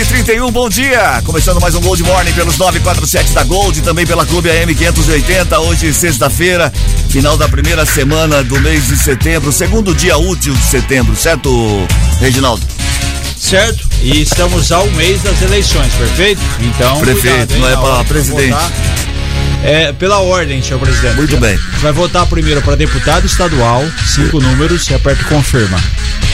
Seis 0.00 0.08
e 0.08 0.14
trinta 0.14 0.32
e 0.32 0.40
um, 0.40 0.50
bom 0.50 0.66
dia! 0.66 1.20
Começando 1.26 1.60
mais 1.60 1.74
um 1.74 1.80
Gold 1.82 2.02
Morning 2.04 2.32
pelos 2.32 2.56
947 2.56 3.32
da 3.32 3.44
Gold 3.44 3.82
também 3.82 4.06
pela 4.06 4.24
Clube 4.24 4.48
AM 4.48 4.74
580. 4.74 5.60
Hoje, 5.60 5.92
sexta-feira, 5.92 6.72
final 7.10 7.36
da 7.36 7.46
primeira 7.46 7.84
semana 7.84 8.42
do 8.42 8.58
mês 8.60 8.86
de 8.86 8.96
setembro, 8.96 9.52
segundo 9.52 9.94
dia 9.94 10.16
útil 10.16 10.54
de 10.54 10.62
setembro, 10.62 11.14
certo, 11.14 11.50
Reginaldo? 12.18 12.66
Certo? 13.36 13.86
E 14.00 14.22
estamos 14.22 14.72
ao 14.72 14.86
mês 14.92 15.22
das 15.22 15.42
eleições, 15.42 15.92
perfeito? 15.92 16.40
Então. 16.60 17.00
Prefeito, 17.00 17.48
cuidado, 17.48 17.54
hein, 17.54 17.60
não 17.60 17.68
é 17.68 17.76
para 17.76 18.04
presidente. 18.04 18.52
votar. 18.52 18.72
É, 19.62 19.92
pela 19.92 20.18
ordem, 20.20 20.62
senhor 20.62 20.80
presidente. 20.80 21.16
Muito 21.16 21.36
bem. 21.36 21.56
Você 21.56 21.80
vai 21.80 21.92
votar 21.92 22.26
primeiro 22.26 22.62
para 22.62 22.76
deputado 22.76 23.26
estadual, 23.26 23.84
cinco 24.06 24.40
números, 24.40 24.88
e 24.88 24.94
aperta 24.94 25.22
confirma. 25.24 25.78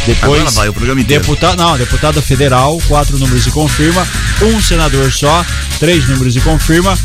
Depois, 0.06 0.40
Agora 0.40 0.50
vai 0.52 0.68
o 0.68 0.72
programa 0.72 1.00
inteiro. 1.00 1.22
deputado, 1.22 1.56
não, 1.56 1.76
deputado 1.76 2.22
federal, 2.22 2.80
quatro 2.86 3.18
números 3.18 3.44
e 3.46 3.50
confirma, 3.50 4.06
um 4.40 4.62
senador 4.62 5.10
só, 5.10 5.44
três 5.80 6.08
números 6.08 6.36
e 6.36 6.40
confirma, 6.40 6.96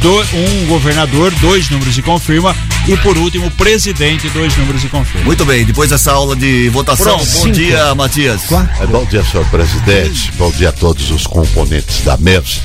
do- 0.00 0.20
um 0.34 0.66
governador, 0.66 1.30
dois 1.40 1.68
números 1.70 1.96
e 1.98 2.02
confirma, 2.02 2.54
e 2.86 2.96
por 2.98 3.16
último, 3.18 3.50
presidente, 3.50 4.28
dois 4.30 4.56
números 4.56 4.82
e 4.84 4.88
confirma. 4.88 5.24
Muito 5.26 5.44
bem, 5.44 5.64
depois 5.64 5.90
dessa 5.90 6.12
aula 6.12 6.34
de 6.36 6.68
votação, 6.70 7.16
Pronto, 7.16 7.20
bom 7.30 7.42
cinco. 7.42 7.52
dia, 7.52 7.94
Matias. 7.94 8.42
É, 8.80 8.86
bom 8.86 9.04
dia, 9.04 9.22
senhor 9.24 9.44
presidente. 9.46 10.32
Bom 10.38 10.50
dia 10.52 10.68
a 10.70 10.72
todos 10.72 11.10
os 11.10 11.26
componentes 11.26 12.00
da 12.02 12.16
mesa. 12.16 12.60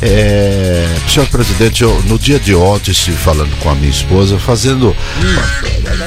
É, 0.00 0.88
senhor 1.08 1.26
presidente, 1.28 1.82
eu, 1.82 2.02
no 2.06 2.18
dia 2.18 2.38
de 2.38 2.54
ontem 2.54 2.90
estive 2.90 3.16
falando 3.16 3.54
com 3.60 3.70
a 3.70 3.74
minha 3.74 3.90
esposa, 3.90 4.38
fazendo. 4.38 4.94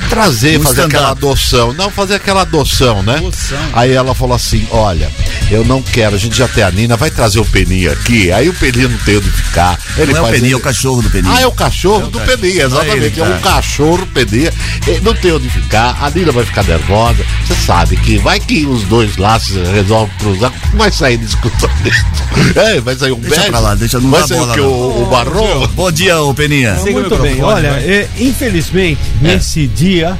trazer, 0.09 0.59
Um 0.59 0.63
fazer 0.63 0.81
stand-up. 0.81 0.95
aquela 0.95 1.11
adoção. 1.11 1.73
Não, 1.73 1.89
fazer 1.89 2.15
aquela 2.15 2.41
adoção, 2.41 3.01
né? 3.03 3.15
Adoção. 3.17 3.57
Aí 3.73 3.91
ela 3.91 4.13
falou 4.13 4.35
assim: 4.35 4.67
olha, 4.71 5.09
eu 5.49 5.63
não 5.65 5.81
quero, 5.81 6.15
a 6.15 6.19
gente 6.19 6.37
já 6.37 6.47
tem 6.47 6.63
a 6.63 6.71
Nina, 6.71 6.95
vai 6.97 7.09
trazer 7.09 7.39
o 7.39 7.45
Peninha 7.45 7.91
aqui. 7.93 8.31
Aí 8.31 8.49
o 8.49 8.53
Peninha 8.53 8.87
não 8.87 8.97
tem 8.99 9.17
onde 9.17 9.29
ficar. 9.29 9.79
Ele 9.97 10.11
Não 10.11 10.17
é 10.19 10.21
o 10.21 10.25
faz- 10.25 10.35
Peninha, 10.35 10.53
é 10.53 10.57
o 10.57 10.59
cachorro 10.65 11.01
do 11.01 11.09
Peninha. 11.09 11.33
Ah, 11.35 11.41
é 11.41 11.47
o 11.47 11.51
cachorro 11.51 12.07
do 12.07 12.19
Peninha, 12.21 12.63
exatamente. 12.63 13.03
É, 13.03 13.05
ele, 13.07 13.21
um 13.21 13.25
cara. 13.39 13.55
cachorro 13.55 14.07
Peninha. 14.07 14.51
Ele 14.87 14.99
não 15.01 15.13
tem 15.13 15.31
onde 15.31 15.49
ficar, 15.49 15.95
a 16.01 16.09
Nina 16.09 16.31
vai 16.31 16.43
ficar 16.43 16.63
nervosa. 16.63 17.23
Você 17.45 17.55
sabe 17.65 17.95
que 17.97 18.17
vai 18.17 18.39
que 18.39 18.65
os 18.65 18.83
dois 18.83 19.15
lá 19.17 19.39
se 19.39 19.53
resolvem 19.59 20.15
cruzar, 20.17 20.51
vai 20.73 20.91
sair 20.91 21.17
discutindo. 21.17 21.69
É, 22.55 22.81
vai 22.81 22.95
sair 22.95 23.11
um 23.13 23.19
Deixa 23.19 23.35
beijo. 23.35 23.51
pra 23.51 23.59
lá, 23.59 23.75
deixa, 23.75 23.99
não 23.99 24.09
Vai 24.09 24.27
sair 24.27 24.39
bola, 24.39 24.51
o 24.51 24.55
que? 24.55 24.61
não. 24.61 24.67
O, 24.69 25.03
o 25.03 25.05
Barro? 25.05 25.67
Bom 25.69 25.91
dia, 25.91 26.21
ô 26.21 26.33
Peninha. 26.33 26.75
Siga 26.77 26.97
o 26.97 27.01
Muito 27.01 27.15
bem, 27.17 27.41
olha, 27.41 27.67
é, 27.67 28.09
infelizmente, 28.17 28.99
nesse 29.21 29.67
dia, 29.67 30.19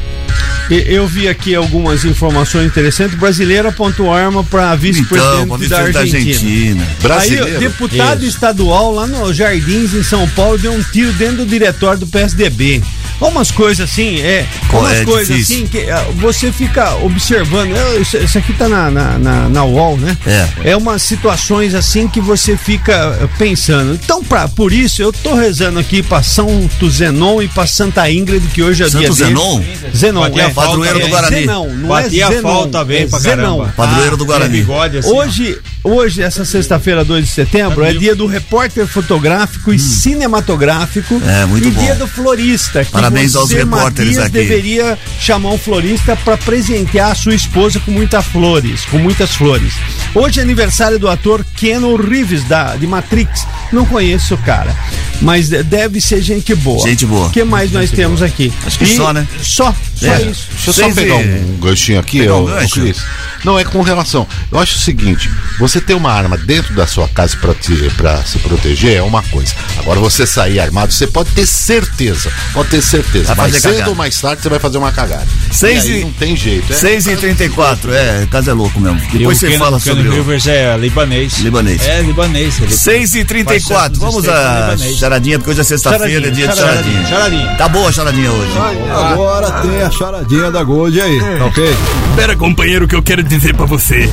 eu 0.69 1.07
vi 1.07 1.27
aqui 1.27 1.53
algumas 1.53 2.05
informações 2.05 2.65
interessantes. 2.65 3.17
Brasileiro 3.17 3.69
apontou 3.69 4.11
arma 4.13 4.43
para 4.43 4.67
Então, 4.67 4.77
vice-presidente 4.77 5.47
da 5.47 5.57
vice-presidente 5.57 5.93
da 5.93 5.99
Argentina. 5.99 6.29
Argentina. 6.31 6.87
Brasileiro. 7.01 7.45
Aí, 7.45 7.57
deputado 7.59 8.19
Isso. 8.19 8.29
estadual 8.29 8.91
lá 8.93 9.07
no 9.07 9.33
Jardins, 9.33 9.93
em 9.93 10.03
São 10.03 10.27
Paulo, 10.29 10.57
deu 10.57 10.71
um 10.73 10.81
tiro 10.81 11.13
dentro 11.13 11.37
do 11.37 11.45
diretório 11.45 11.99
do 11.99 12.07
PSDB. 12.07 12.83
Umas 13.21 13.49
coisas 13.51 13.89
assim, 13.89 14.19
é. 14.21 14.45
Umas 14.71 14.93
é 14.97 15.05
coisas 15.05 15.27
difícil. 15.37 15.57
assim 15.57 15.67
que 15.67 15.89
ah, 15.89 16.05
você 16.15 16.51
fica 16.51 16.95
observando. 16.97 17.75
É, 17.75 17.97
Isso, 17.99 18.17
isso 18.17 18.37
aqui 18.37 18.53
tá 18.53 18.67
na, 18.67 18.91
na, 18.91 19.17
na, 19.17 19.49
na 19.49 19.63
UOL, 19.63 19.97
né? 19.97 20.17
É. 20.27 20.71
É 20.71 20.77
umas 20.77 21.01
situações 21.01 21.73
assim 21.73 22.07
que 22.07 22.19
você 22.19 22.57
fica 22.57 23.17
eh, 23.21 23.27
pensando. 23.37 23.93
Então, 24.03 24.23
pra, 24.23 24.47
por 24.47 24.71
isso, 24.73 25.01
eu 25.01 25.13
tô 25.13 25.33
rezando 25.33 25.79
aqui 25.79 26.03
pra 26.03 26.21
Santo 26.21 26.89
Zenon 26.89 27.41
e 27.41 27.47
pra 27.47 27.65
Santa 27.65 28.09
Ingrid, 28.09 28.45
que 28.53 28.61
hoje 28.61 28.83
é 28.83 28.89
Santo 28.89 29.03
dia. 29.03 29.13
Zenon? 29.13 29.61
Zenon, 29.95 30.21
Batia 30.21 30.43
é. 30.43 30.49
Padroeiro 30.49 30.95
do 30.95 31.01
bem. 31.01 31.09
Guarani. 31.09 31.35
Zenão, 31.39 31.69
não 31.69 31.87
Batia 31.89 32.23
é 32.23 32.25
a 32.25 32.29
Zenon, 32.29 32.41
falta 32.41 32.83
bem 32.85 33.03
é 33.03 33.07
pra 33.07 33.19
caramba. 33.21 33.73
Padroeiro 33.75 34.17
do 34.17 34.23
Ah, 34.23 34.27
Guarani. 34.27 34.51
tem 34.51 34.59
bigode 34.61 34.97
assim, 34.97 35.09
ó. 35.09 35.15
Hoje, 35.15 35.57
hoje, 35.83 36.21
essa 36.21 36.43
sexta-feira, 36.45 37.03
2 37.05 37.25
de 37.25 37.31
setembro, 37.31 37.83
é 37.83 37.93
dia 37.93 38.15
do 38.15 38.25
repórter 38.25 38.85
fotográfico 38.87 39.73
e 39.73 39.79
cinematográfico. 39.79 41.15
Hum. 41.15 41.21
É, 41.25 41.45
muito 41.45 41.67
e 41.67 41.71
bom. 41.71 41.81
dia 41.81 41.95
do 41.95 42.07
florista. 42.07 42.83
Que 42.83 42.91
Parabéns 43.05 43.31
você, 43.33 43.37
aos 43.37 43.51
repórteres 43.51 44.17
Matias, 44.17 44.25
aqui. 44.25 44.33
deveria 44.33 44.97
chamar 45.19 45.49
um 45.51 45.57
florista 45.57 46.15
para 46.15 46.37
presentear 46.37 47.11
a 47.11 47.15
sua 47.15 47.35
esposa 47.35 47.79
com 47.79 47.91
muitas 47.91 48.25
flores, 48.25 48.85
com 48.85 48.97
muitas 48.97 49.35
flores. 49.35 49.73
Hoje 50.13 50.39
é 50.39 50.43
aniversário 50.43 50.97
do 50.97 51.07
ator 51.07 51.45
Keanu 51.55 51.95
Reeves, 51.95 52.43
da, 52.45 52.75
de 52.75 52.87
Matrix. 52.87 53.45
Não 53.71 53.85
conheço 53.85 54.35
o 54.35 54.37
cara, 54.39 54.75
mas 55.21 55.49
de- 55.49 55.61
deve 55.63 55.99
ser 56.01 56.21
gente 56.21 56.53
boa. 56.55 56.87
Gente 56.87 57.05
boa. 57.05 57.27
O 57.27 57.31
que 57.31 57.43
mais 57.43 57.71
nós 57.71 57.91
temos 57.91 58.21
aqui? 58.21 58.51
Acho 58.65 58.77
que 58.79 58.85
só, 58.85 59.11
né? 59.13 59.27
Só, 59.41 59.73
só 59.95 60.05
É. 60.07 60.21
isso. 60.23 60.47
Deixa 60.51 60.69
eu 60.69 60.73
só 60.73 60.83
Seis 60.83 60.97
e- 60.97 61.01
pegar 61.01 61.15
um 61.15 61.57
ganchinho 61.59 61.99
aqui, 61.99 62.19
Pegar 62.19 62.35
um 62.37 62.45
gancho? 62.45 62.81
Cris. 62.81 62.97
Não, 63.43 63.59
é 63.59 63.63
com 63.63 63.81
relação. 63.81 64.27
Eu 64.51 64.59
acho 64.59 64.77
o 64.77 64.79
seguinte: 64.79 65.29
você 65.59 65.79
ter 65.81 65.93
uma 65.93 66.11
arma 66.11 66.37
dentro 66.37 66.73
da 66.73 66.87
sua 66.87 67.07
casa 67.09 67.35
pra 67.37 68.23
se 68.23 68.39
proteger 68.39 68.93
é 68.97 69.01
uma 69.01 69.21
coisa. 69.23 69.53
Agora, 69.79 69.99
você 69.99 70.25
sair 70.25 70.59
armado, 70.59 70.91
você 70.93 71.05
pode 71.07 71.31
ter 71.31 71.45
certeza. 71.45 72.31
Pode 72.53 72.69
ter 72.69 72.81
certeza. 72.81 72.94
Vai 73.01 73.35
Mas 73.35 73.53
fazer 73.61 73.75
cedo 73.77 73.89
ou 73.89 73.95
mais 73.95 74.19
tarde 74.19 74.41
você 74.41 74.49
vai 74.49 74.59
fazer 74.59 74.77
uma 74.77 74.91
cagada. 74.91 75.27
Seis 75.51 75.85
e 75.85 75.91
aí 75.91 75.99
e- 75.99 76.03
não 76.03 76.11
tem 76.11 76.35
jeito. 76.35 76.71
É, 76.71 76.75
6 76.75 77.07
e 77.07 77.15
34 77.15 77.93
é, 77.93 78.27
casa 78.29 78.51
é 78.51 78.53
louco 78.53 78.79
mesmo. 78.79 79.01
Depois 79.11 79.37
você 79.37 79.57
fala 79.57 79.79
sobre 79.79 80.07
o. 80.07 80.11
Rivers 80.13 80.47
é 80.47 80.75
libanês. 80.77 81.37
Libanês. 81.39 81.81
É, 81.85 82.01
libanês. 82.01 82.59
Ele 82.61 82.71
6 82.71 83.15
e 83.15 83.25
34 83.25 83.99
Parceiro 83.99 84.21
dos 84.21 84.25
vamos 84.25 84.27
a 84.29 84.77
charadinha, 84.97 85.37
porque 85.39 85.51
hoje 85.51 85.61
é 85.61 85.63
sexta-feira, 85.63 86.27
é 86.27 86.31
dia 86.31 86.47
de 86.47 86.55
Charadinha, 86.55 87.05
charadinha. 87.05 87.07
charadinha. 87.07 87.55
Tá 87.57 87.67
boa 87.69 87.89
a 87.89 87.91
charadinha 87.91 88.31
hoje. 88.31 88.51
Agora 88.93 89.51
tem 89.61 89.81
a 89.81 89.91
charadinha 89.91 90.51
da 90.51 90.63
Gold 90.63 90.99
aí, 90.99 91.19
tá 91.39 91.45
ok? 91.45 91.75
Pera, 92.15 92.35
companheiro, 92.35 92.87
que 92.87 92.95
eu 92.95 93.01
quero 93.03 93.23
dizer 93.23 93.53
pra 93.55 93.65
você 93.65 94.09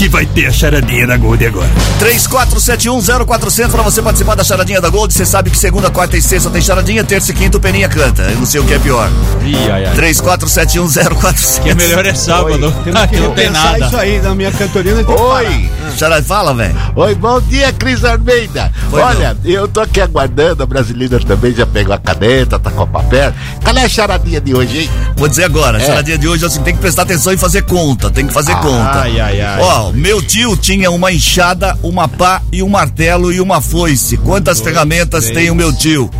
que 0.00 0.08
vai 0.08 0.24
ter 0.24 0.46
a 0.46 0.50
charadinha 0.50 1.06
da 1.06 1.18
Gold 1.18 1.44
agora. 1.44 1.68
34710400 2.00 3.68
pra 3.68 3.82
você 3.82 4.00
participar 4.00 4.34
da 4.34 4.42
charadinha 4.42 4.80
da 4.80 4.88
Gold. 4.88 5.12
Você 5.12 5.26
sabe 5.26 5.50
que 5.50 5.58
segunda, 5.58 5.90
quarta 5.90 6.16
e 6.16 6.22
sexta 6.22 6.48
tem 6.48 6.62
charadinha, 6.62 7.04
terça 7.04 7.32
e 7.32 7.34
quinta 7.34 7.58
o 7.58 7.60
Peninha 7.60 7.86
canta. 7.86 8.22
Eu 8.22 8.38
não 8.38 8.46
sei 8.46 8.60
o 8.60 8.64
que 8.64 8.72
é 8.72 8.78
pior. 8.78 9.10
Ih, 9.44 9.70
ai, 9.70 9.84
ai. 9.84 9.94
34710400. 9.96 11.62
Que 11.62 11.68
é 11.68 11.74
melhor 11.74 12.06
é 12.06 12.14
sábado. 12.14 12.72
Temos 12.82 13.00
que 13.04 13.08
que 13.08 13.20
não 13.20 13.34
tem 13.34 13.50
nada. 13.50 13.78
isso 13.78 13.96
aí 13.98 14.22
na 14.22 14.34
minha 14.34 14.50
cantoria. 14.50 14.94
nós 14.94 15.04
temos 15.04 15.89
Charada, 15.96 16.22
fala, 16.22 16.54
velho. 16.54 16.74
Oi, 16.96 17.14
bom 17.14 17.40
dia, 17.42 17.72
Cris 17.72 18.04
Almeida. 18.04 18.72
Oi, 18.92 19.02
Olha, 19.02 19.36
eu 19.44 19.68
tô 19.68 19.80
aqui 19.80 20.00
aguardando, 20.00 20.62
a 20.62 20.66
brasileira 20.66 21.18
também 21.20 21.52
já 21.52 21.66
pegou 21.66 21.92
a 21.94 21.98
caneta, 21.98 22.58
tá 22.58 22.70
com 22.70 22.82
o 22.82 22.86
papel. 22.86 23.32
Cadê 23.62 23.80
a 23.80 23.88
charadinha 23.88 24.40
de 24.40 24.54
hoje, 24.54 24.80
hein? 24.82 24.90
Vou 25.16 25.28
dizer 25.28 25.44
agora, 25.44 25.78
a 25.78 25.80
É. 25.80 25.84
charadinha 25.86 26.16
de 26.16 26.26
hoje 26.26 26.44
é 26.44 26.46
assim, 26.46 26.62
tem 26.62 26.74
que 26.74 26.80
prestar 26.80 27.02
atenção 27.02 27.32
e 27.32 27.36
fazer 27.36 27.62
conta, 27.62 28.10
tem 28.10 28.26
que 28.26 28.32
fazer 28.32 28.54
conta. 28.56 29.00
Ai, 29.02 29.20
ai, 29.20 29.40
ai. 29.40 29.60
Ó, 29.60 29.92
meu 29.92 30.22
tio 30.22 30.56
tinha 30.56 30.90
uma 30.90 31.12
enxada, 31.12 31.76
uma 31.82 32.08
pá 32.08 32.40
e 32.50 32.62
um 32.62 32.68
martelo 32.68 33.32
e 33.32 33.40
uma 33.40 33.60
foice. 33.60 34.16
Quantas 34.16 34.60
ferramentas 34.60 35.24
três. 35.24 35.36
tem 35.38 35.50
o 35.50 35.54
meu 35.54 35.72
tio? 35.72 36.10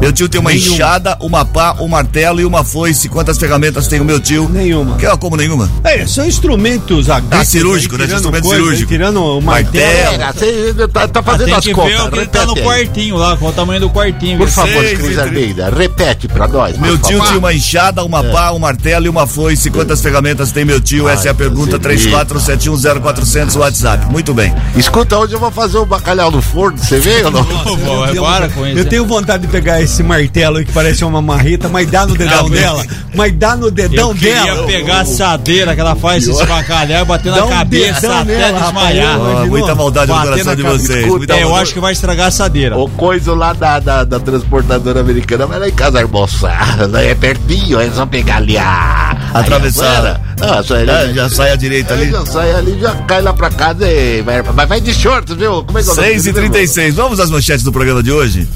Meu 0.00 0.12
tio 0.12 0.28
tem 0.28 0.40
uma 0.40 0.50
Nenhuma. 0.50 0.74
enxada, 0.74 1.16
uma 1.20 1.44
pá, 1.44 1.74
um 1.80 1.88
martelo 1.88 2.40
e 2.40 2.44
uma 2.44 2.62
foice. 2.62 3.08
Quantas 3.08 3.36
ferramentas 3.36 3.88
tem 3.88 4.00
o 4.00 4.04
meu 4.04 4.20
tio? 4.20 4.48
Nenhuma. 4.48 4.96
Que 4.96 5.06
é 5.06 5.16
como 5.16 5.36
nenhuma? 5.36 5.68
É, 5.82 6.06
são 6.06 6.24
instrumentos 6.24 7.10
agrícolas. 7.10 7.40
Ah, 7.40 7.44
cirúrgico, 7.44 7.94
aí, 7.96 8.00
né? 8.02 8.06
tirando 8.06 8.18
Instrumento 8.20 8.42
coisa, 8.44 8.56
cirúrgico. 8.62 8.92
aí, 8.92 8.98
Tirando 8.98 9.22
o 9.24 9.40
Martelo. 9.42 10.18
martelo. 10.18 10.52
Você 10.74 10.88
tá, 10.88 11.08
tá 11.08 11.20
Ah, 11.20 11.22
fazendo 11.22 11.44
tem 11.46 11.54
as 11.54 11.64
que 11.64 11.72
contas. 11.72 11.92
ver 11.92 12.02
o 12.02 12.10
que 12.10 12.26
tá 12.26 12.46
no 12.46 12.54
quartinho 12.56 13.16
lá, 13.16 13.36
qual 13.36 13.50
o 13.50 13.54
tamanho 13.54 13.80
do 13.80 13.90
quartinho. 13.90 14.38
Por 14.38 14.48
favor, 14.48 14.84
Cris 14.84 15.18
Almeida, 15.18 15.68
repete 15.70 16.28
pra 16.28 16.46
nós. 16.46 16.78
Meu 16.78 16.96
tio 16.96 17.18
favor. 17.18 17.26
tinha 17.26 17.38
uma 17.40 17.52
enxada, 17.52 18.04
uma 18.04 18.22
pá, 18.22 18.52
um 18.52 18.58
martelo 18.60 19.06
e 19.06 19.08
uma 19.08 19.26
foice. 19.26 19.68
Quantas 19.68 20.00
ferramentas 20.00 20.52
tem 20.52 20.64
meu 20.64 20.80
tio? 20.80 21.08
Essa 21.08 21.28
é 21.28 21.30
a 21.32 21.34
pergunta. 21.34 21.76
Deus 21.76 22.02
34710400 22.06 23.56
WhatsApp. 23.56 24.06
Muito 24.06 24.32
bem. 24.32 24.54
Escuta, 24.76 25.18
hoje 25.18 25.34
eu 25.34 25.40
vou 25.40 25.50
fazer 25.50 25.78
o 25.78 25.84
bacalhau 25.86 26.30
no 26.30 26.40
forno, 26.40 26.78
você 26.78 26.98
veio 27.00 27.26
ou 27.26 27.30
não? 27.32 28.06
É 28.06 28.14
para 28.14 28.48
com 28.48 28.64
isso. 28.66 28.78
Eu 28.78 28.84
tenho 28.84 29.04
vontade 29.04 29.42
de 29.46 29.48
pegar 29.52 29.80
esse 29.82 29.87
martelo 30.02 30.58
aí 30.58 30.64
que 30.64 30.72
parece 30.72 31.04
uma 31.04 31.20
marreta, 31.22 31.68
mas 31.68 31.90
dá 31.90 32.06
no 32.06 32.16
dedão 32.16 32.42
Não, 32.44 32.50
dela. 32.50 32.84
Mas 33.14 33.32
dá 33.32 33.56
no 33.56 33.70
dedão 33.70 34.10
Eu 34.10 34.14
queria 34.14 34.44
dela. 34.44 34.66
pegar 34.66 34.96
a 34.96 35.00
assadeira 35.00 35.74
que 35.74 35.80
ela 35.80 35.94
faz 35.96 36.24
se 36.24 36.30
esbacalhar 36.30 37.02
e 37.02 37.04
bater 37.04 37.30
Dá 37.32 37.38
na 37.38 37.44
um 37.46 37.48
cabeça 37.48 38.20
até 38.20 38.24
nela, 38.24 38.60
desmaiar. 38.60 39.18
rapaz, 39.18 39.38
Ó, 39.40 39.46
muita 39.46 39.74
maldade 39.74 40.12
no 40.12 40.20
coração 40.20 40.56
de 40.56 40.62
vocês. 40.62 41.04
Escuta, 41.06 41.34
é, 41.34 41.42
eu 41.42 41.54
acho 41.56 41.72
que 41.74 41.80
vai 41.80 41.92
estragar 41.92 42.26
a 42.26 42.28
assadeira. 42.28 42.76
O 42.78 42.88
coisa 42.90 43.34
lá 43.34 43.52
da, 43.52 43.78
da, 43.80 44.04
da 44.04 44.20
transportadora 44.20 45.00
americana 45.00 45.46
vai 45.46 45.58
lá 45.58 45.68
em 45.68 45.72
casa 45.72 46.00
almoçar. 46.00 46.78
É 47.02 47.14
pertinho, 47.14 47.80
eles 47.80 47.96
vão 47.96 48.06
pegar 48.06 48.36
ali 48.36 48.56
a. 48.58 49.16
Atravessar. 49.34 50.20
Ah, 50.40 50.62
sai 50.62 50.82
ali. 50.82 50.90
É, 50.90 51.14
já 51.14 51.28
sai 51.28 51.52
à 51.52 51.56
direita 51.56 51.94
ali. 51.94 52.10
Já 52.10 52.24
sai 52.26 52.52
ali, 52.52 52.78
já 52.80 52.94
cai 52.94 53.20
lá 53.22 53.32
pra 53.32 53.50
casa 53.50 53.86
e 53.90 54.22
vai, 54.22 54.42
mas 54.54 54.68
vai 54.68 54.80
de 54.80 54.92
short, 54.94 55.34
viu? 55.34 55.64
Como 55.64 55.78
é 55.78 55.82
que 55.82 55.88
é 55.88 55.92
o 55.92 55.96
nome 55.96 56.08
6 56.08 56.26
e 56.26 56.32
dele, 56.32 56.40
meu 56.48 56.50
36 56.52 56.94
Vamos 56.94 57.20
às 57.20 57.30
manchetes 57.30 57.64
do 57.64 57.72
programa 57.72 58.02
de 58.02 58.12
hoje? 58.12 58.46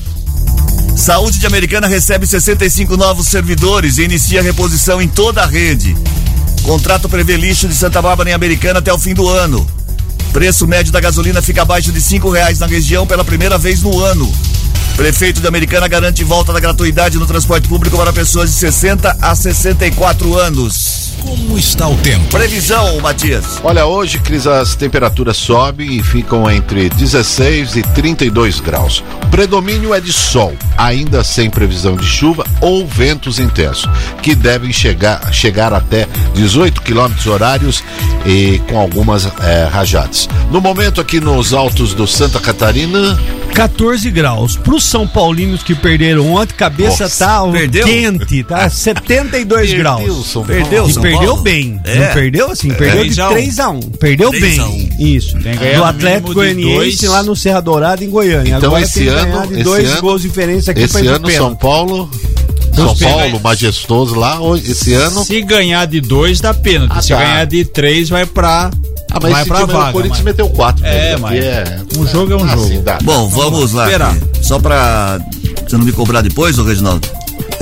Saúde 0.97 1.39
de 1.39 1.47
Americana 1.47 1.89
recebe 1.89 2.27
65 2.27 2.97
novos 2.97 3.29
servidores 3.29 3.99
e 3.99 4.03
inicia 4.03 4.43
reposição 4.43 5.01
em 5.01 5.09
toda 5.09 5.43
a 5.43 5.47
rede. 5.47 5.97
Contrato 6.63 7.09
prevê 7.09 7.37
lixo 7.37 7.67
de 7.67 7.75
Santa 7.75 8.01
Bárbara 8.01 8.31
em 8.31 8.35
Americana 8.35 8.79
até 8.79 8.93
o 8.93 8.99
fim 8.99 9.15
do 9.15 9.29
ano. 9.29 9.67
Preço 10.33 10.67
médio 10.67 10.93
da 10.93 11.01
gasolina 11.01 11.43
fica 11.43 11.63
abaixo 11.63 11.91
de 11.91 12.01
cinco 12.01 12.31
reais 12.31 12.59
na 12.59 12.67
região 12.67 13.07
pela 13.07 13.25
primeira 13.25 13.59
vez 13.59 13.83
no 13.83 14.01
ano. 14.01 14.33
Prefeito 14.97 15.41
de 15.41 15.47
Americana 15.49 15.89
garante 15.89 16.23
volta 16.23 16.53
da 16.53 16.61
gratuidade 16.61 17.19
no 17.19 17.27
transporte 17.27 17.67
público 17.67 17.97
para 17.97 18.13
pessoas 18.13 18.51
de 18.51 18.57
60 18.57 19.17
a 19.21 19.35
64 19.35 20.39
anos. 20.39 21.02
Como 21.23 21.57
está 21.57 21.89
o 21.89 21.97
tempo? 21.99 22.27
Previsão, 22.31 23.01
Matias. 23.01 23.61
Olha, 23.63 23.87
hoje, 23.87 24.19
Cris, 24.19 24.45
as 24.47 24.75
temperaturas 24.75 25.37
sobem 25.37 25.97
e 25.97 26.03
ficam 26.03 26.51
entre 26.51 26.89
16 26.89 27.77
e 27.77 27.83
32 27.83 28.59
graus. 28.59 29.05
O 29.25 29.27
predomínio 29.29 29.95
é 29.95 30.01
de 30.01 30.13
sol, 30.13 30.53
ainda 30.77 31.23
sem 31.23 31.49
previsão 31.49 31.97
de 31.97 32.05
chuva 32.05 32.45
ou 32.61 32.85
ventos 32.87 33.39
intensos, 33.39 33.89
que 34.21 34.35
devem 34.35 34.73
chegar, 34.73 35.33
chegar 35.33 35.73
até 35.73 36.09
18 36.35 36.83
quilômetros 36.83 37.27
horários 37.27 37.85
e 38.27 38.61
com 38.69 38.79
algumas 38.79 39.27
eh, 39.27 39.69
rajadas. 39.71 40.29
No 40.51 40.61
momento, 40.61 41.01
aqui 41.01 41.21
nos 41.21 41.55
altos 41.55 41.95
do 41.95 42.07
Santa 42.07 42.41
Catarina, 42.41 43.19
14 43.55 44.11
graus. 44.11 44.57
Para 44.57 44.75
os 44.75 44.83
São 44.85 45.07
Paulinos 45.07 45.63
que 45.63 45.75
perderam 45.75 46.33
ontem, 46.33 46.55
cabeça 46.55 47.05
Nossa, 47.05 47.25
tá 47.25 47.53
perdeu? 47.53 47.85
quente, 47.87 48.43
tá 48.43 48.69
72 48.69 49.69
Perdeu 49.69 49.79
graus. 49.79 50.27
São 50.27 50.43
Perdeu, 50.43 50.89
E 50.89 50.93
São 50.93 51.03
perdeu 51.19 51.37
bem. 51.39 51.81
É. 51.85 51.99
Não 52.07 52.15
perdeu 52.15 52.51
assim, 52.51 52.69
perdeu 52.73 53.05
de 53.05 53.15
3 53.15 53.19
a 53.19 53.29
1. 53.29 53.33
3 53.33 53.59
a 53.61 53.69
1. 53.71 53.81
Perdeu 53.81 54.31
3 54.31 54.59
a 54.59 54.65
bem. 54.65 54.91
1. 54.99 55.07
Isso. 55.07 55.39
Tem 55.41 55.57
que 55.57 55.75
Do 55.77 55.85
Atlético 55.85 56.35
Goianiense 56.35 57.07
lá 57.09 57.23
no 57.23 57.35
Serra 57.37 57.61
Dourada 57.61 58.05
em 58.05 58.11
Goiânia. 58.11 58.57
Então, 58.57 58.69
Agora 58.71 58.83
esse 58.83 59.07
ano- 59.09 59.47
de 59.47 59.55
esse 59.55 59.63
dois 59.65 59.91
ano- 59.91 60.01
gols 60.03 60.23
de 60.23 60.29
diferença 60.29 60.71
aqui 60.71 60.83
esse 60.83 61.07
ano 61.07 61.31
São. 61.31 61.55
Paulo, 61.57 62.11
São 62.75 62.97
Paulo 62.97 63.41
majestoso 63.41 64.15
lá, 64.15 64.41
hoje, 64.41 64.71
esse 64.71 64.95
ano. 64.95 65.25
Se 65.25 65.41
ganhar 65.43 65.87
de 65.87 66.01
dois, 66.01 66.41
dá 66.41 66.55
pênalti. 66.55 66.93
Ah, 66.95 67.03
Se 67.03 67.09
tá. 67.11 67.17
ganhar 67.19 67.45
de 67.47 67.65
três, 67.65 68.09
vai 68.09 68.25
pra. 68.27 68.71
Ah, 69.15 69.19
mas 69.21 69.31
vai 69.31 69.45
pra 69.45 69.61
time, 69.61 69.73
vaga. 69.75 69.91
o 69.91 69.93
Corinthians 69.93 70.19
mas- 70.19 70.25
meteu 70.25 70.49
4. 70.49 70.85
É, 70.87 71.17
mas 71.19 71.45
um 71.99 72.07
jogo 72.07 72.33
é 72.33 72.37
um 72.37 72.49
jogo. 72.49 72.81
dá. 72.83 72.99
Bom, 73.03 73.29
vamos 73.29 73.73
lá. 73.73 73.85
esperar. 73.85 74.11
aqui. 74.13 74.23
Só 74.41 74.59
pra 74.59 75.19
você 75.69 75.77
não 75.77 75.85
me 75.85 75.93
cobrar 75.93 76.23
depois, 76.23 76.59
ô 76.59 76.65
Reginaldo. 76.65 77.07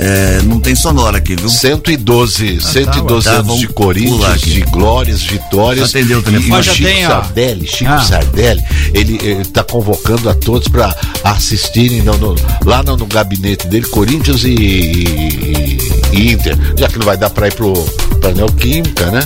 É, 0.03 0.41
não 0.45 0.59
tem 0.59 0.73
sonora 0.73 1.19
aqui, 1.19 1.35
viu? 1.35 1.47
112, 1.47 2.59
112 2.59 3.25
tá, 3.25 3.33
anos 3.33 3.45
vamos 3.45 3.61
de 3.61 3.67
Corinthians, 3.67 4.41
de 4.41 4.61
glórias, 4.61 5.21
vitórias. 5.21 5.89
Atendeu 5.91 6.17
o 6.17 6.21
e, 6.21 6.23
telefone. 6.23 6.47
e 6.47 6.49
o 6.49 6.53
Mas 6.55 6.65
já 6.65 6.73
Chico 6.73 6.89
tem. 6.89 7.05
Sardelli, 7.05 7.67
Chico 7.67 7.91
Ah. 7.91 8.01
Sardelli, 8.01 8.61
ele 8.95 9.41
está 9.41 9.63
convocando 9.63 10.27
a 10.27 10.33
todos 10.33 10.67
para 10.69 10.95
assistirem 11.23 12.01
no- 12.01 12.17
no- 12.17 12.35
lá 12.65 12.81
no, 12.81 12.97
no 12.97 13.05
gabinete 13.05 13.67
dele, 13.67 13.85
Corinthians 13.85 14.43
e, 14.43 14.49
e- 14.55 15.77
e 16.13 16.31
Inter. 16.31 16.57
Já 16.77 16.87
que 16.87 16.97
não 16.97 17.05
vai 17.05 17.17
dar 17.17 17.29
para 17.29 17.47
ir 17.47 17.53
pro 17.53 17.73
pra 18.19 18.31
Neoquímica, 18.31 19.05
né? 19.11 19.21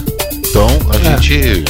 Então 0.49 0.67
a 0.91 0.97
É. 1.09 1.17
gente 1.21 1.63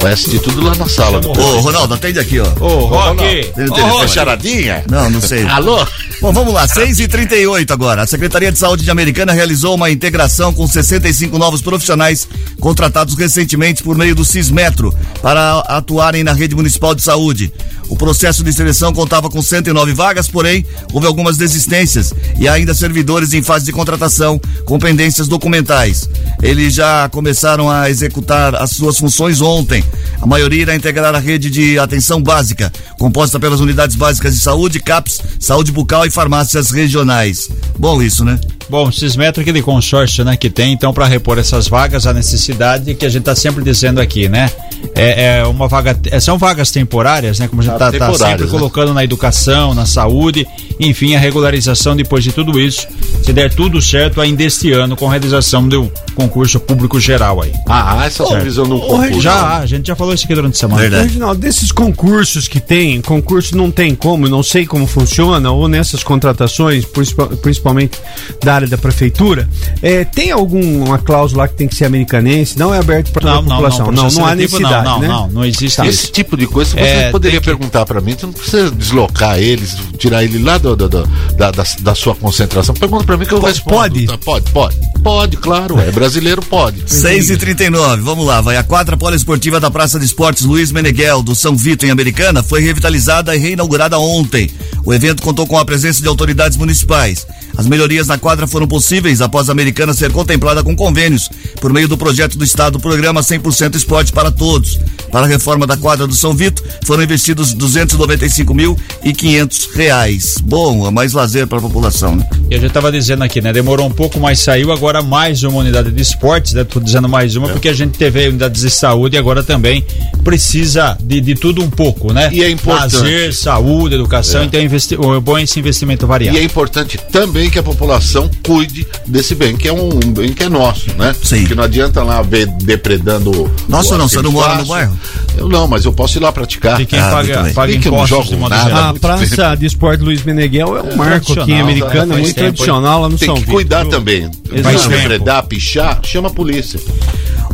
vai 0.00 0.12
assistir 0.12 0.40
tudo 0.40 0.62
lá 0.62 0.74
na 0.74 0.88
sala. 0.88 1.20
do 1.20 1.30
Ô, 1.30 1.60
Ronaldo, 1.60 1.94
atende 1.94 2.18
aqui, 2.18 2.40
ó. 2.40 2.46
Ô, 2.60 2.86
Rock! 2.86 3.18
Tem 3.18 3.64
o 3.64 3.70
Ô, 3.70 3.74
telefone. 3.74 3.80
É 3.80 3.90
Rock! 3.90 4.08
charadinha? 4.08 4.84
Não, 4.90 5.10
não 5.10 5.20
sei. 5.20 5.44
Alô? 5.44 5.86
Bom, 6.20 6.32
vamos 6.32 6.52
lá, 6.52 6.66
6 6.66 7.00
e 7.00 7.08
38 7.08 7.72
agora. 7.72 8.02
A 8.02 8.06
Secretaria 8.06 8.50
de 8.52 8.58
Saúde 8.58 8.84
de 8.84 8.90
Americana 8.90 9.32
realizou 9.32 9.74
uma 9.74 9.90
integração 9.90 10.52
com 10.52 10.66
65 10.66 11.38
novos 11.38 11.62
profissionais 11.62 12.28
contratados 12.60 13.14
recentemente 13.14 13.82
por 13.82 13.96
meio 13.96 14.14
do 14.14 14.24
Cismetro 14.24 14.94
para 15.22 15.60
atuarem 15.60 16.22
na 16.24 16.32
rede 16.32 16.54
municipal 16.54 16.94
de 16.94 17.02
saúde. 17.02 17.52
O 17.88 17.96
processo 17.96 18.44
de 18.44 18.52
seleção 18.52 18.92
contava 18.92 19.28
com 19.28 19.42
109 19.42 19.92
vagas, 19.94 20.28
porém, 20.28 20.64
houve 20.92 21.06
algumas 21.08 21.36
desistências 21.36 22.14
e 22.38 22.46
ainda 22.46 22.72
servidores 22.72 23.32
em 23.34 23.42
fase 23.42 23.64
de 23.64 23.72
contratação 23.72 24.40
com 24.64 24.78
pendências 24.78 25.26
documentais. 25.26 26.08
Eles 26.40 26.72
já 26.74 27.08
começaram 27.08 27.68
a 27.68 27.90
executar 27.90 28.54
as 28.54 28.70
suas 28.70 28.96
funções 28.96 29.40
ontem. 29.40 29.82
A 30.20 30.26
maioria 30.26 30.62
irá 30.62 30.74
integrar 30.74 31.14
a 31.14 31.18
rede 31.18 31.50
de 31.50 31.78
atenção 31.78 32.22
básica, 32.22 32.72
composta 32.98 33.40
pelas 33.40 33.60
unidades 33.60 33.96
básicas 33.96 34.34
de 34.34 34.40
saúde, 34.40 34.80
CAPS, 34.80 35.20
saúde 35.38 35.72
bucal 35.72 36.04
e 36.06 36.10
farmácias 36.10 36.70
regionais. 36.70 37.48
Bom 37.78 38.02
isso, 38.02 38.24
né? 38.24 38.38
Bom, 38.68 38.88
o 38.88 38.92
Cismetro 38.92 39.40
aquele 39.42 39.62
consórcio, 39.62 40.24
né, 40.24 40.36
que 40.36 40.48
tem, 40.48 40.72
então, 40.72 40.92
para 40.92 41.06
repor 41.06 41.38
essas 41.38 41.66
vagas, 41.66 42.06
a 42.06 42.12
necessidade 42.12 42.94
que 42.94 43.04
a 43.04 43.08
gente 43.08 43.22
está 43.22 43.34
sempre 43.34 43.64
dizendo 43.64 44.00
aqui, 44.00 44.28
né? 44.28 44.48
É, 44.94 45.38
é 45.40 45.46
uma 45.46 45.68
vaga, 45.68 45.98
é, 46.10 46.18
são 46.20 46.36
vagas 46.38 46.70
temporárias, 46.70 47.38
né? 47.38 47.48
Como 47.48 47.60
a 47.60 47.64
gente 47.64 47.72
Ah, 47.72 47.76
está 47.76 47.86
tá 47.86 47.92
temporárias, 47.92 48.18
sempre 48.30 48.44
né? 48.44 48.50
colocando 48.50 48.94
na 48.94 49.04
educação, 49.04 49.74
na 49.74 49.86
saúde, 49.86 50.46
enfim, 50.78 51.14
a 51.14 51.18
regularização 51.18 51.94
depois 51.96 52.24
de 52.24 52.32
tudo 52.32 52.58
isso, 52.60 52.86
se 53.22 53.32
der 53.32 53.52
tudo 53.54 53.80
certo 53.80 54.20
ainda 54.20 54.42
este 54.42 54.72
ano, 54.72 54.96
com 54.96 55.06
a 55.06 55.10
realização 55.10 55.66
do 55.68 55.90
concurso 56.14 56.58
público 56.60 56.98
geral 57.00 57.40
aí. 57.42 57.52
Ah, 57.68 58.04
essa 58.06 58.24
previsão 58.26 58.66
não 58.66 58.80
concurso. 58.80 59.20
Já, 59.20 59.58
a 59.58 59.66
gente 59.66 59.86
já 59.86 59.96
falou 59.96 60.12
isso 60.14 60.24
aqui 60.24 60.34
durante 60.34 60.54
a 60.54 60.58
semana. 60.58 60.80
Verdade. 60.80 61.04
Reginaldo, 61.08 61.40
desses 61.40 61.70
concursos 61.72 62.48
que 62.48 62.60
tem, 62.60 63.00
concurso 63.00 63.56
não 63.56 63.70
tem 63.70 63.94
como, 63.94 64.28
não 64.28 64.42
sei 64.42 64.66
como 64.66 64.86
funciona, 64.86 65.50
ou 65.50 65.68
nessas 65.68 66.02
contratações, 66.02 66.84
principal- 66.84 67.28
principalmente 67.28 67.98
da 68.42 68.54
área 68.54 68.68
da 68.68 68.78
prefeitura, 68.78 69.48
é, 69.82 70.04
tem 70.04 70.30
alguma 70.30 70.98
cláusula 70.98 71.42
lá 71.42 71.48
que 71.48 71.54
tem 71.54 71.68
que 71.68 71.74
ser 71.76 71.84
americanense? 71.84 72.58
Não 72.58 72.74
é 72.74 72.78
aberto 72.78 73.12
para 73.12 73.30
a 73.30 73.34
Não, 73.36 73.42
não, 73.42 73.48
população? 73.50 73.86
não, 73.86 73.92
Não, 73.92 74.02
não, 74.02 74.26
há 74.26 74.30
seletivo, 74.30 74.56
necessidade, 74.70 74.84
não, 74.84 75.00
né? 75.00 75.08
não, 75.08 75.20
não, 75.26 75.28
não 75.30 75.44
existe 75.44 75.76
Tá, 75.76 75.86
isso. 75.86 76.04
Esse 76.04 76.12
tipo 76.12 76.36
de 76.36 76.46
coisa 76.46 76.70
você 76.72 76.78
É, 76.80 77.10
poderia 77.10 77.40
que- 77.40 77.46
perguntar 77.46 77.84
pra 77.86 78.00
mim, 78.00 78.14
tu 78.14 78.26
não 78.26 78.32
precisa 78.32 78.70
deslocar 78.70 79.38
eles, 79.38 79.76
tirar 79.98 80.24
ele 80.24 80.42
lá 80.42 80.58
do, 80.58 80.74
do- 80.76 80.88
do- 80.88 81.06
da, 81.36 81.50
da, 81.50 81.64
da 81.80 81.94
sua 81.94 82.14
concentração. 82.14 82.74
Pergunta 82.74 83.04
pra 83.04 83.16
mim 83.16 83.24
que 83.26 83.32
eu 83.34 83.40
respondo. 83.40 83.76
pode? 83.76 84.06
Tá, 84.06 84.18
Pode, 84.18 84.50
pode. 84.50 84.76
Pode, 85.02 85.36
claro, 85.38 85.78
é 85.80 85.90
brasileiro, 85.90 86.42
pode. 86.42 86.82
6 86.90 87.30
e 87.30 87.36
39 87.36 88.02
vamos 88.02 88.26
lá, 88.26 88.40
vai. 88.40 88.56
A 88.56 88.62
quadra 88.62 88.96
poliesportiva 88.96 89.58
da 89.58 89.70
Praça 89.70 89.98
de 89.98 90.04
Esportes 90.04 90.44
Luiz 90.44 90.70
Meneghel, 90.70 91.22
do 91.22 91.34
São 91.34 91.56
Vito, 91.56 91.86
em 91.86 91.90
Americana, 91.90 92.42
foi 92.42 92.60
revitalizada 92.60 93.34
e 93.34 93.38
reinaugurada 93.38 93.98
ontem. 93.98 94.50
O 94.84 94.92
evento 94.92 95.22
contou 95.22 95.46
com 95.46 95.56
a 95.58 95.64
presença 95.64 96.02
de 96.02 96.08
autoridades 96.08 96.56
municipais. 96.58 97.26
As 97.60 97.66
melhorias 97.66 98.06
na 98.06 98.16
quadra 98.16 98.46
foram 98.46 98.66
possíveis 98.66 99.20
após 99.20 99.50
a 99.50 99.52
Americana 99.52 99.92
ser 99.92 100.10
contemplada 100.10 100.62
com 100.64 100.74
convênios 100.74 101.28
por 101.60 101.70
meio 101.70 101.86
do 101.86 101.98
projeto 101.98 102.38
do 102.38 102.42
Estado, 102.42 102.76
o 102.76 102.80
programa 102.80 103.20
100% 103.20 103.74
Esporte 103.74 104.12
para 104.12 104.30
Todos. 104.30 104.78
Para 105.12 105.26
a 105.26 105.28
reforma 105.28 105.66
da 105.66 105.76
quadra 105.76 106.06
do 106.06 106.14
São 106.14 106.32
Vito, 106.32 106.64
foram 106.86 107.02
investidos 107.02 107.52
295 107.52 108.54
mil 108.54 108.78
e 109.04 109.12
500 109.12 109.68
reais. 109.74 110.36
Bom, 110.42 110.86
é 110.86 110.90
mais 110.90 111.12
lazer 111.12 111.46
para 111.46 111.58
a 111.58 111.60
população, 111.60 112.16
né? 112.16 112.26
E 112.48 112.54
a 112.54 112.58
gente 112.58 112.68
estava 112.68 112.90
dizendo 112.90 113.24
aqui, 113.24 113.42
né? 113.42 113.52
Demorou 113.52 113.86
um 113.86 113.90
pouco, 113.92 114.18
mas 114.18 114.38
saiu 114.40 114.72
agora 114.72 115.02
mais 115.02 115.42
uma 115.42 115.58
unidade 115.58 115.90
de 115.90 116.00
esportes, 116.00 116.54
né? 116.54 116.64
Tô 116.64 116.80
dizendo 116.80 117.10
mais 117.10 117.36
uma, 117.36 117.50
porque 117.50 117.68
a 117.68 117.74
gente 117.74 117.98
teve 117.98 118.26
unidades 118.28 118.62
de 118.62 118.70
saúde 118.70 119.16
e 119.16 119.18
agora 119.18 119.42
também 119.42 119.84
precisa 120.24 120.96
de, 121.02 121.20
de 121.20 121.34
tudo 121.34 121.62
um 121.62 121.68
pouco, 121.68 122.10
né? 122.12 122.30
E 122.32 122.42
é 122.42 122.48
importante. 122.48 122.96
Lazer, 122.96 123.34
saúde, 123.34 123.96
educação, 123.96 124.40
É. 124.42 124.44
então 124.44 124.60
investi 124.62 124.94
é 124.94 125.20
bom 125.20 125.38
esse 125.38 125.58
investimento 125.58 126.06
E 126.06 126.08
variado. 126.08 126.38
é 126.38 126.42
importante 126.42 126.98
também 127.12 127.49
que 127.50 127.58
a 127.58 127.62
população 127.62 128.30
cuide 128.46 128.86
desse 129.06 129.34
bem, 129.34 129.56
que 129.56 129.68
é 129.68 129.72
um 129.72 129.88
bem 130.12 130.32
que 130.32 130.42
é 130.44 130.48
nosso, 130.48 130.86
né? 130.96 131.14
Sim. 131.22 131.44
Que 131.44 131.54
não 131.54 131.64
adianta 131.64 132.02
lá 132.02 132.22
ver 132.22 132.46
depredando. 132.62 133.50
Nossa, 133.68 133.94
o 133.94 133.98
não, 133.98 134.08
você 134.08 134.22
não 134.22 134.32
mora 134.32 134.54
no 134.56 134.66
bairro? 134.66 134.98
Eu 135.36 135.48
não, 135.48 135.66
mas 135.66 135.84
eu 135.84 135.92
posso 135.92 136.18
ir 136.18 136.20
lá 136.20 136.32
praticar. 136.32 136.80
E 136.80 136.86
quem 136.86 136.98
Ah, 136.98 137.10
paga, 137.10 137.52
paga 137.54 137.72
E 137.72 137.78
que 137.78 137.88
eu 137.88 137.94
impostos 137.94 138.28
geral. 138.28 138.90
A 138.90 138.94
Praça 138.94 139.56
de 139.56 139.66
Esporte 139.66 140.02
Luiz 140.02 140.22
Meneghel 140.22 140.76
é 140.76 140.82
um 140.82 140.96
marco 140.96 141.32
aqui 141.32 141.52
em 141.52 141.60
Americana, 141.60 142.06
né? 142.06 142.14
Faz 142.14 142.22
muito 142.22 142.34
tempo, 142.34 142.52
tradicional 142.52 143.02
lá 143.02 143.08
no 143.08 143.18
Tem 143.18 143.26
São 143.26 143.34
que 143.34 143.40
Vito. 143.42 143.52
cuidar 143.52 143.86
também. 143.86 144.30
Vai 144.62 144.76
depredar, 144.76 145.42
pichar, 145.46 146.00
chama 146.04 146.28
a 146.28 146.32
polícia. 146.32 146.80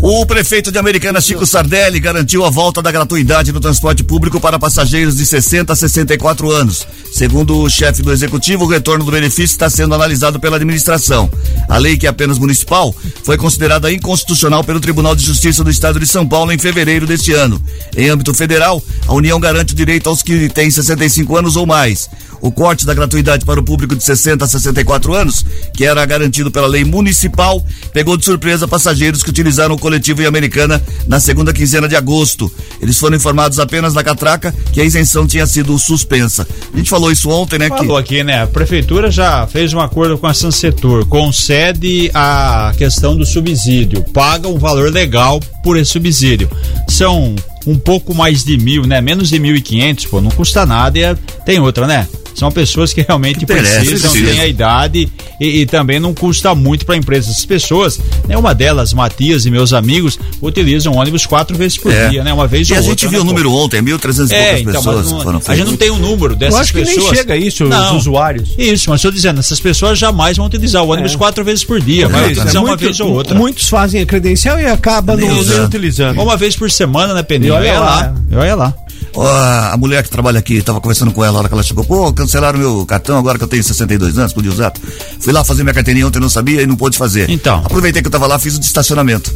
O 0.01 0.27
prefeito 0.27 0.71
de 0.71 0.79
Americana, 0.79 1.21
Chico 1.21 1.47
Sardelli, 1.47 1.99
garantiu 1.99 2.45
a 2.45 2.51
volta 2.51 2.83
da 2.83 2.93
gratuidade 2.93 3.51
no 3.51 3.61
transporte 3.61 4.05
público 4.05 4.39
para 4.39 4.59
passageiros 4.59 5.17
de 5.17 5.25
60 5.25 5.73
a 5.73 5.77
64 5.77 6.51
anos. 6.51 6.87
Segundo 7.13 7.59
o 7.63 7.71
chefe 7.71 8.03
do 8.03 8.13
executivo, 8.13 8.65
o 8.65 8.69
retorno 8.69 9.05
do 9.05 9.11
benefício 9.11 9.55
está 9.55 9.71
sendo 9.71 9.95
analisado 9.95 10.39
pela 10.39 10.57
administração. 10.57 11.31
A 11.69 11.79
lei, 11.79 11.97
que 11.97 12.07
é 12.07 12.11
apenas 12.11 12.39
municipal, 12.39 12.95
foi 13.25 13.39
considerada 13.39 13.91
inconstitucional 13.91 14.63
pelo 14.63 14.81
Tribunal 14.81 15.17
de 15.17 15.25
Justiça 15.25 15.65
do 15.65 15.71
Estado 15.71 15.99
de 15.99 16.07
São 16.07 16.29
Paulo 16.29 16.53
em 16.53 16.59
fevereiro 16.59 17.07
deste 17.07 17.33
ano. 17.33 17.61
Em 17.97 18.11
âmbito 18.11 18.35
federal, 18.35 18.83
a 19.09 19.15
União 19.15 19.41
garante 19.41 19.73
o 19.73 19.77
direito 19.77 20.09
aos 20.09 20.23
que 20.23 20.49
têm 20.51 20.71
65 20.71 21.37
anos 21.37 21.57
ou 21.57 21.67
mais. 21.67 22.09
O 22.41 22.53
corte 22.53 22.85
da 22.85 22.95
gratuidade 22.95 23.45
para 23.45 23.59
o 23.59 23.63
público 23.63 23.97
de 23.97 24.05
60 24.05 24.45
a 24.45 24.49
64 24.49 25.15
anos, 25.15 25.45
que 25.75 25.85
era 25.85 26.05
garantido 26.05 26.51
pela 26.51 26.67
lei 26.67 26.85
municipal, 26.85 27.65
pegou 27.93 28.17
de 28.17 28.25
surpresa 28.25 28.69
passageiros 28.69 29.23
que 29.23 29.31
utilizaram 29.31 29.75
o 29.75 29.79
coletivo 29.87 30.21
em 30.21 30.27
Americana 30.27 30.83
na 31.07 31.21
segunda 31.21 31.53
quinzena 31.53 31.89
de 31.89 31.95
agosto. 31.95 32.51
Eles 32.83 32.99
foram 32.99 33.15
informados 33.17 33.61
apenas 33.61 33.95
na 33.95 34.03
catraca 34.03 34.53
que 34.73 34.81
a 34.81 34.85
isenção 34.85 35.29
tinha 35.29 35.47
sido 35.47 35.79
suspensa. 35.79 36.45
A 36.75 36.77
gente 36.77 36.91
falou 36.91 37.13
isso 37.13 37.31
ontem, 37.31 37.57
né? 37.57 37.69
Falou 37.69 37.97
aqui, 37.97 38.25
né? 38.25 38.43
A 38.43 38.47
prefeitura 38.49 39.13
já 39.13 39.47
fez 39.47 39.73
um 39.73 39.79
acordo 39.79 40.19
com 40.19 40.27
a 40.27 40.35
Sansetor, 40.35 41.07
concede 41.07 42.11
a 42.13 42.75
questão 42.77 43.17
do 43.17 43.25
subsídio, 43.25 44.03
paga 44.13 44.49
um 44.49 44.59
valor 44.59 44.93
legal 44.93 45.39
por 45.63 45.77
esse 45.77 45.93
subsídio. 45.93 46.51
São 46.89 47.37
um 47.65 47.79
pouco 47.79 48.13
mais 48.13 48.43
de 48.43 48.59
mil, 48.59 48.85
né? 48.87 49.01
Menos 49.01 49.29
de 49.29 49.39
mil 49.39 49.55
e 49.55 49.61
quinhentos, 49.61 50.07
pô, 50.07 50.21
não 50.21 50.31
custa 50.33 50.67
nada 50.67 50.99
e 50.99 51.03
é- 51.05 51.15
tem 51.45 51.61
outra, 51.61 51.87
né? 51.87 52.09
São 52.37 52.53
pessoas 52.53 52.93
que 52.93 53.01
realmente 53.01 53.43
Interessa, 53.45 53.77
precisam, 53.81 54.11
precisa. 54.11 54.31
têm 54.33 54.41
a 54.43 54.47
idade 54.47 55.09
e, 55.41 55.61
e 55.63 55.67
também 55.67 55.99
não 55.99 56.13
custa 56.13 56.55
muito 56.55 56.85
para 56.85 56.95
a 56.95 56.99
empresa. 56.99 57.31
Essas 57.31 57.45
pessoas, 57.47 57.99
né, 58.29 58.37
uma 58.37 58.55
delas, 58.55 58.93
Matias 58.93 59.47
e 59.47 59.51
meus 59.51 59.73
amigos, 59.73 60.19
utilizam 60.43 60.95
ônibus 60.95 61.25
quatro 61.25 61.57
vezes 61.57 61.79
por 61.79 61.91
É. 61.93 62.09
dia, 62.09 62.23
né? 62.23 62.33
Uma 62.33 62.47
vez 62.47 62.69
E 62.69 62.73
ou 62.73 62.79
a 62.79 62.81
outra, 62.83 62.91
gente 62.93 63.05
né, 63.07 63.11
viu 63.11 63.21
o 63.21 63.25
pô? 63.25 63.29
número 63.31 63.53
ontem, 63.53 63.81
1.300 63.83 64.31
e 64.31 64.35
É, 64.35 64.45
poucas 64.57 64.61
então, 64.61 64.73
pessoas 64.83 65.11
não- 65.13 65.21
foram 65.21 65.39
a 65.39 65.55
gente 65.55 65.59
não 65.65 65.67
feitas. 65.77 65.79
tem 65.79 65.91
o 65.91 65.97
número 65.99 66.37
dessas 66.37 66.55
Eu 66.55 66.61
acho 66.61 66.73
que 66.73 66.85
nem 66.85 66.95
pessoas. 66.95 67.17
chega 67.19 67.37
isso, 67.37 67.65
os 67.65 67.71
Não. 67.71 67.97
usuários. 67.97 68.51
Isso, 68.59 68.91
mas 68.91 68.99
estou 69.01 69.11
dizendo, 69.11 69.41
essas 69.41 69.59
pessoas 69.59 69.99
jamais 69.99 70.37
vão 70.37 70.47
utilizar 70.47 70.83
o 70.85 70.89
ônibus 70.89 71.15
É. 71.15 71.17
quatro 71.17 71.43
vezes 71.45 71.65
por 71.65 71.81
dia, 71.81 72.07
vai 72.09 72.21
É 72.21 72.33
isso, 72.33 72.41
utilizar 72.41 72.57
é 72.57 72.59
uma 72.61 72.69
muito- 72.69 72.81
vez 72.81 73.01
ou 73.01 73.13
outra. 73.13 73.35
Muitos 73.35 73.69
fazem 73.69 74.01
a 74.03 74.07
credencial 74.07 74.61
e 74.61 74.67
acabam 74.67 75.17
não, 75.19 75.65
utilizando. 75.65 76.21
Uma 76.21 76.37
vez 76.37 76.55
por 76.55 76.71
semana, 76.71 77.15
né, 77.15 77.23
Peninha? 77.23 77.49
E 77.49 77.53
olha 77.53 77.71
Olha 77.71 77.81
lá. 77.81 77.97
lá. 77.97 78.15
Olha 78.41 78.55
lá. 78.55 78.75
A 79.19 79.77
mulher 79.79 80.03
que 80.03 80.11
trabalha 80.11 80.39
aqui, 80.39 80.61
tava 80.63 80.81
conversando 80.81 81.11
com 81.13 81.25
ela 81.25 81.33
na 81.35 81.39
hora 81.41 81.49
que 81.49 81.55
ela 81.55 81.63
chegou, 81.63 81.85
pô, 81.85 82.13
cancelaram 82.13 82.59
meu 82.59 82.85
cartão 82.87 83.17
agora 83.19 83.39
que 83.39 83.45
eu 83.45 83.49
tenho 83.49 83.63
62 83.63 84.19
anos, 84.19 84.33
podia 84.33 84.51
usar. 84.51 84.73
Fui 85.21 85.33
lá 85.33 85.43
fazer 85.45 85.63
minha 85.63 85.75
carteirinha 85.75 86.07
ontem, 86.07 86.21
não 86.21 86.29
sabia 86.29 86.63
e 86.63 86.67
não 86.67 86.77
pôde 86.77 86.99
fazer. 86.99 87.31
Então. 87.31 87.59
Aproveitei 87.65 88.03
que 88.03 88.09
eu 88.09 88.13
tava 88.13 88.27
lá, 88.27 88.39
fiz 88.39 88.57
o 88.57 88.61
de 88.61 88.67
estacionamento. 88.67 89.35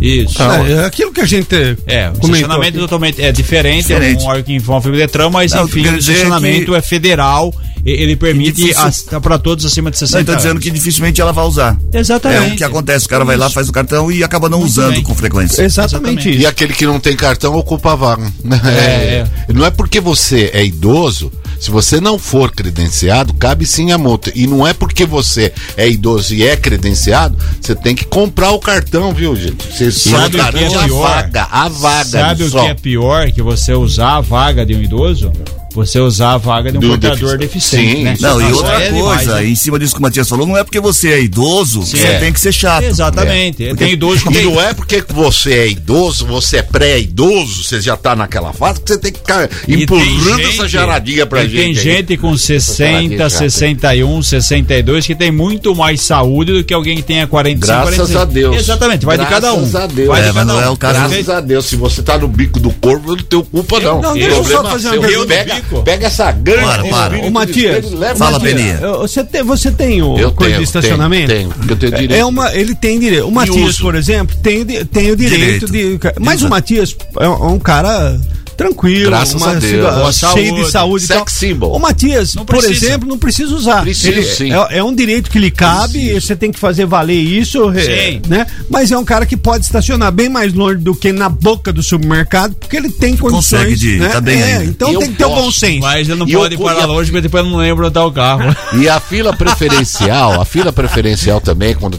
Isso. 0.00 0.42
É, 0.42 0.72
é 0.72 0.84
aquilo 0.84 1.12
que 1.12 1.20
a 1.20 1.24
gente 1.26 1.54
É, 1.86 2.10
o 2.10 2.24
estacionamento 2.24 2.70
aqui. 2.70 2.78
totalmente 2.78 3.22
é 3.22 3.30
diferente, 3.30 3.86
Diferente. 3.86 4.20
é 4.22 4.24
um 4.24 4.28
órgão 4.28 4.42
que 4.42 4.52
envolve 4.54 4.88
o 4.88 4.92
Detran, 4.92 5.30
mas 5.30 5.52
Não, 5.52 5.64
enfim, 5.64 5.86
o 5.86 5.96
estacionamento 5.96 6.72
que- 6.72 6.76
é 6.76 6.82
federal, 6.82 7.54
ele 7.84 8.14
permite 8.16 8.62
difícil- 8.64 9.20
para 9.20 9.38
todos 9.38 9.64
acima 9.64 9.90
de 9.90 9.98
60 9.98 10.16
Não, 10.18 10.22
então 10.22 10.36
dizendo 10.36 10.50
anos. 10.52 10.62
que 10.64 10.70
dificilmente 10.70 11.20
ela 11.20 11.32
vai 11.32 11.44
usar. 11.44 11.76
Exatamente. 11.92 12.50
É 12.50 12.54
o 12.54 12.56
que 12.56 12.64
acontece, 12.64 13.06
o 13.06 13.08
cara 13.08 13.24
vai 13.24 13.36
lá, 13.36 13.50
faz 13.50 13.68
o 13.68 13.72
cartão 13.72 14.10
e 14.10 14.22
acaba 14.22 14.48
não 14.48 14.60
usando 14.60 14.94
bem. 14.94 15.02
com 15.02 15.14
frequência. 15.14 15.62
Exatamente 15.62 16.28
E 16.28 16.38
isso. 16.38 16.48
aquele 16.48 16.72
que 16.74 16.86
não 16.86 17.00
tem 17.00 17.16
cartão 17.16 17.54
ocupa 17.56 17.92
a 17.92 17.96
vaga. 17.96 18.32
É, 18.64 19.26
Não 19.52 19.64
é 19.66 19.70
porque 19.70 20.00
você 20.00 20.50
é 20.54 20.64
idoso, 20.64 21.30
se 21.60 21.70
você 21.70 22.00
não 22.00 22.18
for 22.18 22.50
credenciado, 22.52 23.34
cabe 23.34 23.66
sim 23.66 23.92
a 23.92 23.98
multa. 23.98 24.32
E 24.34 24.46
não 24.46 24.66
é 24.66 24.72
porque 24.72 25.04
você 25.04 25.52
é 25.76 25.88
idoso 25.88 26.34
e 26.34 26.42
é 26.46 26.56
credenciado, 26.56 27.36
você 27.60 27.74
tem 27.74 27.94
que 27.94 28.04
comprar 28.04 28.50
o 28.52 28.58
cartão, 28.58 29.12
viu, 29.12 29.34
gente? 29.36 29.66
Você 29.72 29.90
só 29.90 30.10
Sabe 30.10 30.26
o 30.26 30.30
que 30.30 30.36
é 30.36 30.38
garante 30.52 30.76
a 30.76 30.84
pior? 30.84 31.08
vaga, 31.08 31.48
a 31.50 31.68
vaga. 31.68 32.04
Sabe 32.08 32.44
o 32.44 32.50
só. 32.50 32.62
que 32.64 32.68
é 32.70 32.74
pior 32.74 33.30
que 33.32 33.42
você 33.42 33.72
usar 33.74 34.16
a 34.16 34.20
vaga 34.20 34.64
de 34.64 34.74
um 34.74 34.82
idoso? 34.82 35.32
Você 35.74 35.98
usar 36.00 36.32
a 36.34 36.38
vaga 36.38 36.70
de 36.70 36.78
um 36.78 36.80
Do 36.80 36.88
portador 36.88 37.38
deficiente. 37.38 37.86
deficiente, 37.86 37.96
Sim, 37.96 38.04
né? 38.04 38.16
Não, 38.20 38.40
e 38.40 38.44
Nossa, 38.44 38.54
outra 38.56 38.72
é 38.82 38.90
coisa, 38.90 38.96
demais, 38.96 39.26
né? 39.26 39.46
em 39.46 39.54
cima 39.56 39.78
disso 39.78 39.94
que 39.94 39.98
o 39.98 40.02
Matias 40.02 40.28
falou, 40.28 40.46
não 40.46 40.56
é 40.56 40.64
porque 40.64 40.80
você 40.80 41.08
é 41.12 41.22
idoso 41.22 41.80
que 41.80 41.98
você 41.98 42.06
É. 42.06 42.18
tem 42.18 42.32
que 42.32 42.40
ser 42.40 42.52
chato. 42.52 42.84
Exatamente. 42.84 43.64
Porque- 43.64 43.84
Tem 43.84 43.92
idoso 43.94 44.24
que 44.26 44.38
E 44.38 44.42
não 44.42 44.60
é 44.60 44.74
porque 44.74 45.02
você 45.08 45.52
é 45.52 45.68
idoso, 45.68 46.26
você 46.26 46.58
é 46.58 46.62
pré-idoso, 46.62 47.64
você 47.64 47.80
já 47.80 47.96
tá 47.96 48.14
naquela 48.14 48.52
fase 48.52 48.80
que 48.80 48.88
você 48.92 48.98
tem 48.98 49.12
que 49.12 49.18
ficar 49.18 49.48
E 49.66 49.82
empurrando 49.82 50.36
gente- 50.38 50.48
essa 50.54 50.68
jaradinha 50.68 51.26
pra 51.26 51.44
e 51.44 51.48
gente. 51.48 51.56
Tem 51.56 51.66
aí. 51.68 51.74
gente 51.74 52.16
com 52.16 52.36
60, 52.36 53.28
charadinha, 53.28 53.28
61, 53.50 54.22
62 54.22 55.06
que 55.06 55.14
tem 55.14 55.30
muito 55.30 55.74
mais 55.74 56.00
saúde 56.02 56.52
do 56.52 56.64
que 56.64 56.74
alguém 56.74 56.96
que 56.96 57.02
tenha 57.02 57.26
45, 57.26 57.66
Graças 57.66 57.94
46. 57.96 58.20
a 58.20 58.24
Deus. 58.24 58.56
Exatamente, 58.56 59.04
vai 59.06 59.18
de 59.18 59.26
cada 59.26 59.52
um. 59.52 59.56
Graças 59.58 59.74
a 59.76 59.86
Deus. 59.86 60.08
Vai 60.08 60.20
É, 60.20 60.22
de 60.22 60.28
mas 60.28 60.36
cada 60.36 60.52
não 60.52 60.58
um. 60.60 60.62
é 60.62 60.68
o 60.70 60.76
caso 60.76 60.98
Graças 60.98 61.28
a 61.28 61.40
Deus, 61.40 61.66
se 61.66 61.76
você 61.76 62.02
tá 62.02 62.18
no 62.18 62.28
bico 62.28 62.58
do 62.60 62.70
corpo, 62.70 63.12
eu 63.12 63.16
não 63.16 63.24
tenho 63.24 63.44
culpa, 63.44 63.80
não. 63.80 64.00
Não, 64.02 64.14
deixa 64.14 64.28
eu 64.30 64.44
só 64.44 64.62
fazer 64.64 64.88
uma 64.98 65.08
seu. 65.08 65.26
pergunta. 65.26 65.61
Pega, 65.84 66.06
essa 66.06 66.30
grande 66.32 66.66
Para, 66.66 66.84
para. 66.84 67.18
Ô, 67.26 67.30
Matias, 67.30 67.86
Fala, 68.16 68.38
Peninha. 68.40 68.78
Eu- 68.80 69.00
Você 69.00 69.24
tem, 69.24 69.42
você 69.42 69.70
tem 69.70 70.02
o 70.02 70.18
Eu 70.18 70.32
coisa 70.32 70.50
tenho, 70.52 70.58
de 70.58 70.64
estacionamento? 70.64 71.28
tenho, 71.28 71.48
tenho, 71.48 71.50
porque 71.54 71.72
eu 71.72 71.76
tenho 71.76 71.92
direito. 71.92 72.14
É 72.20 72.24
uma, 72.24 72.54
ele 72.54 72.74
tem 72.74 72.98
direito. 73.00 73.26
O 73.26 73.32
Matias, 73.32 73.78
por 73.78 73.94
exemplo, 73.94 74.36
tem, 74.42 74.64
tem 74.66 75.10
o 75.10 75.16
direito, 75.16 75.66
Direito. 75.66 76.00
de. 76.00 76.20
Mas 76.20 76.36
Usa. 76.36 76.46
o 76.46 76.50
Matias 76.50 76.96
é 77.20 77.28
um, 77.28 77.32
é 77.32 77.48
um 77.52 77.58
cara 77.58 78.18
tranquilo, 78.64 79.10
Graças 79.10 79.34
uma 79.40 79.50
a 79.50 79.54
Deus. 79.54 79.62
cheio 79.70 80.12
saúde. 80.12 80.64
de 80.64 80.70
saúde. 80.70 81.06
Sex 81.06 81.18
tal. 81.18 81.28
symbol. 81.28 81.76
O 81.76 81.78
Matias, 81.80 82.34
Não 82.34 82.44
por 82.44 82.56
precisa. 82.58 82.86
exemplo, 82.86 83.08
não 83.08 83.18
precisa 83.18 83.54
usar. 83.54 83.82
Preciso, 83.82 84.08
Ele- 84.18 84.22
sim. 84.24 84.52
É, 84.52 84.78
é 84.78 84.84
um 84.84 84.94
direito 84.94 85.30
que 85.30 85.38
lhe 85.38 85.50
cabe, 85.50 85.98
e 85.98 86.20
você 86.20 86.34
tem 86.36 86.50
que 86.52 86.58
fazer 86.58 86.86
valer 86.86 87.14
isso, 87.20 87.70
é, 87.70 87.82
Sim. 88.12 88.22
né? 88.28 88.46
Mas 88.70 88.90
é 88.90 88.98
um 88.98 89.04
cara 89.04 89.26
que 89.26 89.36
pode 89.36 89.64
estacionar 89.64 90.10
bem 90.12 90.28
mais 90.28 90.52
longe 90.52 90.78
do 90.78 90.94
que 90.94 91.12
na 91.12 91.28
boca 91.28 91.72
do 91.72 91.82
supermercado, 91.82 92.54
porque 92.54 92.76
ele 92.76 92.90
tem 92.90 93.16
condições. 93.16 93.62
consegue 93.62 93.76
de- 93.76 93.98
né? 93.98 94.08
tá 94.08 94.20
bem 94.20 94.42
É. 94.42 94.64
Então 94.64 94.92
Eu 94.92 95.00
tem 95.00 95.10
que 95.10 95.16
ter 95.18 95.24
o 95.24 95.28
bom 95.28 95.44
posso, 95.44 95.60
senso. 95.60 95.80
Mas 95.80 96.08
ele 96.08 96.18
não 96.18 96.28
E 96.28 96.32
pode 96.32 96.54
eu- 96.54 96.60
parar 96.60 96.82
a- 96.82 96.86
longe, 96.86 97.10
porque 97.10 97.22
depois 97.22 97.44
não 97.44 97.56
lembra 97.56 97.86
onde 97.86 97.94
tá 97.94 98.04
o 98.04 98.12
carro. 98.12 98.42
E 98.80 98.88
a 98.88 98.98
fila 99.00 99.32
preferencial, 99.36 100.40
a 100.40 100.44
fila 100.44 100.72
preferencial 100.72 101.40
também, 101.40 101.74
quando 101.74 101.98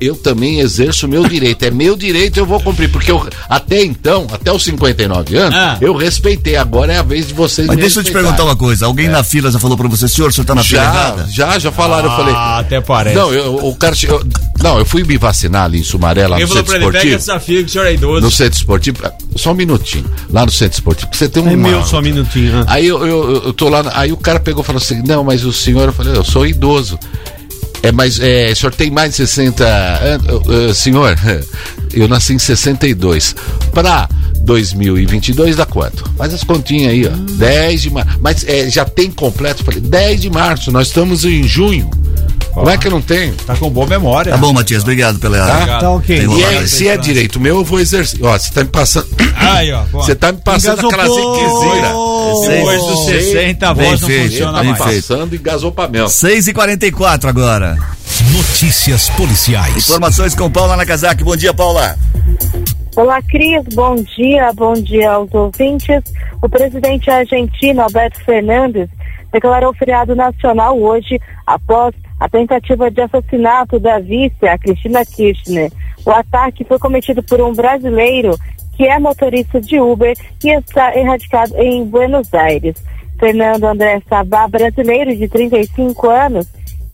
eu 0.00 0.14
também 0.16 0.60
exerço 0.60 1.06
o 1.06 1.08
meu 1.08 1.26
direito. 1.26 1.64
É 1.64 1.70
meu 1.70 1.96
direito, 1.96 2.38
eu 2.38 2.46
vou 2.46 2.60
cumprir. 2.60 2.90
Porque 2.90 3.10
eu, 3.10 3.26
até 3.48 3.82
então, 3.82 4.26
até 4.32 4.52
os 4.52 4.62
59 4.64 5.36
anos, 5.36 5.54
Ah. 5.58 5.76
eu 5.80 5.94
respeitei. 6.00 6.56
Agora 6.56 6.92
é 6.92 6.98
a 6.98 7.02
vez 7.02 7.28
de 7.28 7.34
vocês 7.34 7.66
Mas 7.66 7.76
me 7.76 7.82
deixa 7.82 8.00
eu 8.00 8.04
te 8.04 8.10
perguntar 8.12 8.44
uma 8.44 8.56
coisa. 8.56 8.86
Alguém 8.86 9.08
na 9.08 9.22
fila 9.22 9.50
já 9.50 9.58
falou 9.58 9.76
pra 9.76 9.88
você, 9.88 10.08
senhor, 10.08 10.28
o 10.30 10.32
senhor 10.32 10.44
tá 10.44 10.54
na 10.54 10.62
fila 10.64 10.82
Já, 10.82 10.88
errada? 10.90 11.28
já, 11.30 11.58
já 11.58 11.72
falaram. 11.72 12.10
eu 12.10 12.16
falei. 12.16 12.34
Ah, 12.34 12.58
até 12.58 12.80
parece. 12.80 13.16
Não, 13.16 13.32
eu, 13.32 13.54
o 13.66 13.76
cara. 13.76 13.94
eu- 14.02 14.24
não, 14.62 14.78
eu 14.78 14.84
fui 14.84 15.04
me 15.04 15.16
vacinar 15.16 15.64
ali 15.64 15.80
em 15.80 15.82
Sumaré, 15.84 16.26
lá 16.26 16.36
Ele 16.36 16.44
no 16.44 16.48
falou 16.48 16.64
centro 16.64 16.66
pra 16.66 16.76
ele, 16.76 16.92
pega 16.92 17.14
esportivo. 17.16 17.32
essa 17.32 17.40
fila 17.40 17.62
que 17.62 17.68
o 17.68 17.72
senhor 17.72 17.86
é 17.86 17.94
idoso. 17.94 18.20
No 18.20 18.30
centro 18.30 18.58
esportivo. 18.58 18.98
Só 19.36 19.52
um 19.52 19.54
minutinho. 19.54 20.04
Lá 20.30 20.44
no 20.44 20.52
centro 20.52 20.74
esportivo. 20.74 21.06
porque 21.08 21.18
Você 21.24 21.28
tem 21.28 21.42
um. 21.42 21.48
É 21.50 21.56
meu, 21.56 21.84
só 21.84 21.98
um 21.98 22.02
minutinho. 22.02 22.60
ah. 22.60 22.64
Aí 22.68 22.86
eu, 22.86 23.06
eu, 23.06 23.42
eu 23.46 23.52
tô 23.52 23.68
lá, 23.68 23.82
aí 23.94 24.12
o 24.12 24.16
cara 24.16 24.38
pegou 24.40 24.62
e 24.62 24.66
falou 24.66 24.80
assim: 24.82 25.02
Não, 25.06 25.22
mas 25.24 25.44
o 25.44 25.52
senhor, 25.52 25.84
eu 25.88 25.92
falei, 25.92 26.16
eu 26.16 26.24
sou 26.24 26.46
idoso. 26.46 26.98
É, 27.82 27.90
mas 27.90 28.20
é, 28.20 28.50
o 28.52 28.56
senhor 28.56 28.74
tem 28.74 28.90
mais 28.90 29.12
de 29.12 29.16
60 29.16 29.64
anos? 29.64 30.76
senhor, 30.76 31.16
eu 31.94 32.06
nasci 32.08 32.34
em 32.34 32.38
62. 32.38 33.34
Pra 33.72 34.06
2022 34.50 35.54
dá 35.54 35.64
quanto? 35.64 36.10
Faz 36.18 36.34
as 36.34 36.42
continhas 36.42 36.90
aí, 36.90 37.06
ó. 37.06 37.10
10 37.36 37.82
de 37.82 37.90
março. 37.90 38.18
Mas 38.20 38.44
é, 38.48 38.68
já 38.68 38.84
tem 38.84 39.08
completo? 39.08 39.62
Falei, 39.62 39.80
10 39.80 40.22
de 40.22 40.28
março, 40.28 40.72
nós 40.72 40.88
estamos 40.88 41.24
em 41.24 41.44
junho. 41.44 41.88
Como 42.52 42.68
é 42.68 42.76
que 42.76 42.88
eu 42.88 42.90
não 42.90 43.00
tenho? 43.00 43.32
Tá 43.46 43.54
com 43.54 43.70
boa 43.70 43.86
memória. 43.86 44.32
Tá 44.32 44.38
bom, 44.38 44.52
Matias, 44.52 44.82
obrigado 44.82 45.20
pela. 45.20 45.38
Tá? 45.38 45.78
Tá 45.78 45.90
ok. 45.90 46.26
E 46.26 46.42
é, 46.42 46.66
se 46.66 46.88
é 46.88 46.96
direito 46.96 47.38
meu, 47.38 47.58
eu 47.58 47.64
vou 47.64 47.78
exercer. 47.78 48.18
Ó, 48.24 48.36
você 48.36 48.50
tá 48.50 48.64
me 48.64 48.70
passando. 48.70 49.06
Aí, 49.38 49.70
ó. 49.70 49.84
Você 49.92 50.16
tá 50.16 50.32
me 50.32 50.38
passando 50.38 50.84
aquela 50.84 51.04
ziquezira. 51.04 52.56
Depois 52.56 52.82
dos 52.82 53.04
60, 53.04 53.68
a 53.68 53.72
voz 53.72 54.00
não 54.00 54.08
feito, 54.08 54.30
funciona 54.30 54.62
mais. 54.64 54.78
Passando 54.78 55.32
e 55.32 55.38
gasou 55.38 55.70
pra 55.70 55.86
mel. 55.86 56.08
6 56.08 56.48
e 56.48 56.52
44 56.52 57.30
agora. 57.30 57.78
Notícias 58.32 59.08
policiais. 59.10 59.76
Informações 59.76 60.34
com 60.34 60.50
Paula 60.50 60.76
Nakazaki. 60.76 61.22
Bom 61.22 61.36
dia, 61.36 61.54
Paula. 61.54 61.96
Olá, 62.96 63.22
Cris. 63.22 63.62
Bom 63.72 63.94
dia. 63.94 64.52
Bom 64.52 64.72
dia 64.72 65.12
aos 65.12 65.32
ouvintes. 65.32 66.02
O 66.42 66.48
presidente 66.48 67.08
argentino 67.08 67.82
Alberto 67.82 68.22
Fernandes 68.24 68.88
declarou 69.32 69.72
feriado 69.72 70.16
nacional 70.16 70.76
hoje 70.76 71.20
após 71.46 71.94
a 72.18 72.28
tentativa 72.28 72.90
de 72.90 73.00
assassinato 73.00 73.78
da 73.78 74.00
vice, 74.00 74.44
a 74.44 74.58
Cristina 74.58 75.04
Kirchner. 75.06 75.70
O 76.04 76.10
ataque 76.10 76.64
foi 76.64 76.80
cometido 76.80 77.22
por 77.22 77.40
um 77.40 77.54
brasileiro 77.54 78.36
que 78.76 78.84
é 78.84 78.98
motorista 78.98 79.60
de 79.60 79.78
Uber 79.78 80.16
e 80.42 80.50
está 80.50 80.92
erradicado 80.96 81.56
em 81.58 81.84
Buenos 81.84 82.34
Aires. 82.34 82.74
Fernando 83.20 83.64
André 83.64 84.02
Sabá, 84.08 84.48
brasileiro 84.48 85.14
de 85.14 85.28
35 85.28 86.08
anos, 86.10 86.46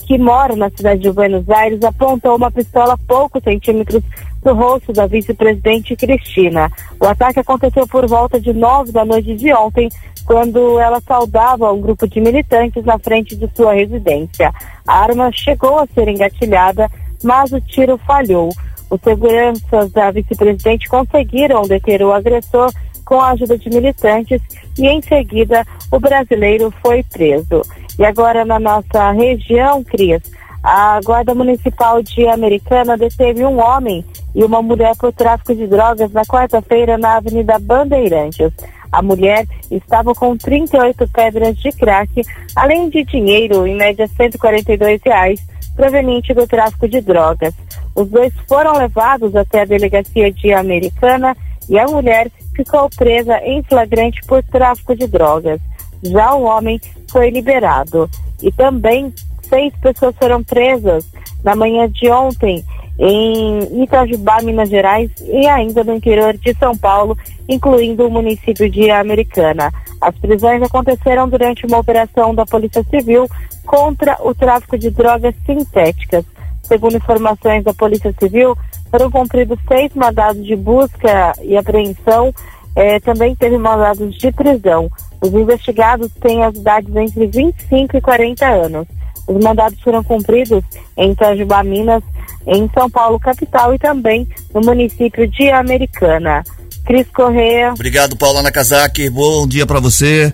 que 0.06 0.16
mora 0.16 0.54
na 0.54 0.70
cidade 0.70 1.00
de 1.00 1.10
Buenos 1.10 1.48
Aires, 1.50 1.82
apontou 1.82 2.36
uma 2.36 2.50
pistola 2.50 2.94
a 2.94 2.98
poucos 2.98 3.42
centímetros 3.42 4.02
do 4.42 4.54
rosto 4.54 4.92
da 4.92 5.06
vice-presidente 5.06 5.96
Cristina. 5.96 6.70
O 7.00 7.06
ataque 7.06 7.40
aconteceu 7.40 7.86
por 7.88 8.06
volta 8.06 8.40
de 8.40 8.52
nove 8.52 8.92
da 8.92 9.04
noite 9.04 9.34
de 9.34 9.52
ontem, 9.52 9.88
quando 10.24 10.78
ela 10.78 11.00
saudava 11.00 11.72
um 11.72 11.80
grupo 11.80 12.06
de 12.06 12.20
militantes 12.20 12.84
na 12.84 12.98
frente 12.98 13.34
de 13.34 13.50
sua 13.54 13.74
residência. 13.74 14.52
A 14.86 15.00
arma 15.00 15.30
chegou 15.32 15.80
a 15.80 15.86
ser 15.86 16.06
engatilhada, 16.08 16.88
mas 17.22 17.50
o 17.52 17.60
tiro 17.60 17.98
falhou. 17.98 18.50
Os 18.88 19.00
seguranças 19.00 19.90
da 19.90 20.12
vice-presidente 20.12 20.88
conseguiram 20.88 21.62
deter 21.62 22.02
o 22.02 22.12
agressor 22.12 22.70
com 23.06 23.18
a 23.20 23.30
ajuda 23.30 23.56
de 23.56 23.70
militantes 23.70 24.42
e 24.76 24.86
em 24.86 25.00
seguida 25.00 25.64
o 25.90 25.98
brasileiro 25.98 26.70
foi 26.82 27.02
preso. 27.04 27.62
E 27.98 28.04
agora 28.04 28.44
na 28.44 28.58
nossa 28.58 29.12
região, 29.12 29.82
Cris, 29.82 30.20
a 30.62 31.00
Guarda 31.02 31.34
Municipal 31.34 32.02
de 32.02 32.26
Americana 32.26 32.98
deteve 32.98 33.44
um 33.44 33.58
homem 33.58 34.04
e 34.34 34.44
uma 34.44 34.60
mulher 34.60 34.94
por 34.98 35.12
tráfico 35.12 35.54
de 35.54 35.66
drogas 35.66 36.10
na 36.10 36.22
quarta-feira 36.24 36.98
na 36.98 37.16
Avenida 37.16 37.58
Bandeirantes. 37.58 38.52
A 38.90 39.00
mulher 39.00 39.46
estava 39.70 40.14
com 40.14 40.36
38 40.36 41.08
pedras 41.08 41.56
de 41.56 41.70
crack, 41.70 42.20
além 42.54 42.90
de 42.90 43.04
dinheiro, 43.04 43.66
em 43.66 43.76
média 43.76 44.08
142 44.08 45.00
reais, 45.04 45.40
proveniente 45.76 46.34
do 46.34 46.46
tráfico 46.46 46.88
de 46.88 47.00
drogas. 47.00 47.54
Os 47.94 48.08
dois 48.08 48.32
foram 48.48 48.76
levados 48.76 49.36
até 49.36 49.62
a 49.62 49.66
delegacia 49.66 50.32
de 50.32 50.52
Americana 50.52 51.36
e 51.68 51.78
a 51.78 51.86
mulher 51.86 52.30
ficou 52.56 52.88
presa 52.90 53.38
em 53.44 53.62
flagrante 53.62 54.20
por 54.26 54.42
tráfico 54.42 54.96
de 54.96 55.06
drogas. 55.06 55.60
Já 56.02 56.34
o 56.34 56.44
homem 56.44 56.80
foi 57.10 57.30
liberado. 57.30 58.10
E 58.42 58.50
também 58.50 59.14
seis 59.42 59.72
pessoas 59.80 60.16
foram 60.16 60.42
presas 60.42 61.06
na 61.44 61.54
manhã 61.54 61.88
de 61.88 62.10
ontem 62.10 62.64
em 62.98 63.82
Itajubá, 63.82 64.40
Minas 64.42 64.70
Gerais 64.70 65.10
e 65.20 65.46
ainda 65.46 65.84
no 65.84 65.94
interior 65.94 66.36
de 66.36 66.54
São 66.54 66.76
Paulo, 66.76 67.16
incluindo 67.48 68.06
o 68.06 68.10
município 68.10 68.68
de 68.70 68.90
Americana. 68.90 69.70
As 70.00 70.16
prisões 70.16 70.62
aconteceram 70.62 71.28
durante 71.28 71.66
uma 71.66 71.78
operação 71.78 72.34
da 72.34 72.46
Polícia 72.46 72.82
Civil 72.84 73.26
contra 73.66 74.16
o 74.20 74.34
tráfico 74.34 74.78
de 74.78 74.90
drogas 74.90 75.34
sintéticas. 75.44 76.24
Segundo 76.62 76.96
informações 76.96 77.62
da 77.64 77.74
Polícia 77.74 78.14
Civil, 78.18 78.56
foram 78.96 79.10
cumpridos 79.10 79.58
seis 79.68 79.92
mandados 79.94 80.42
de 80.44 80.56
busca 80.56 81.34
e 81.42 81.54
apreensão, 81.54 82.34
eh, 82.74 82.98
também 83.00 83.36
teve 83.36 83.58
mandados 83.58 84.16
de 84.16 84.32
prisão. 84.32 84.90
Os 85.20 85.32
investigados 85.34 86.10
têm 86.18 86.42
as 86.42 86.54
idades 86.54 86.96
entre 86.96 87.26
25 87.26 87.96
e 87.98 88.00
40 88.00 88.46
anos. 88.46 88.86
Os 89.26 89.44
mandados 89.44 89.78
foram 89.80 90.02
cumpridos 90.02 90.64
em 90.96 91.12
Itajubá, 91.12 91.62
Minas, 91.62 92.02
em 92.46 92.70
São 92.72 92.88
Paulo, 92.88 93.20
capital, 93.20 93.74
e 93.74 93.78
também 93.78 94.26
no 94.54 94.62
município 94.62 95.28
de 95.28 95.50
Americana. 95.50 96.42
Cris 96.86 97.06
Correia. 97.14 97.72
Obrigado, 97.72 98.16
Paula 98.16 98.42
Nakazaki. 98.42 99.10
Bom 99.10 99.46
dia 99.46 99.66
para 99.66 99.80
você. 99.80 100.32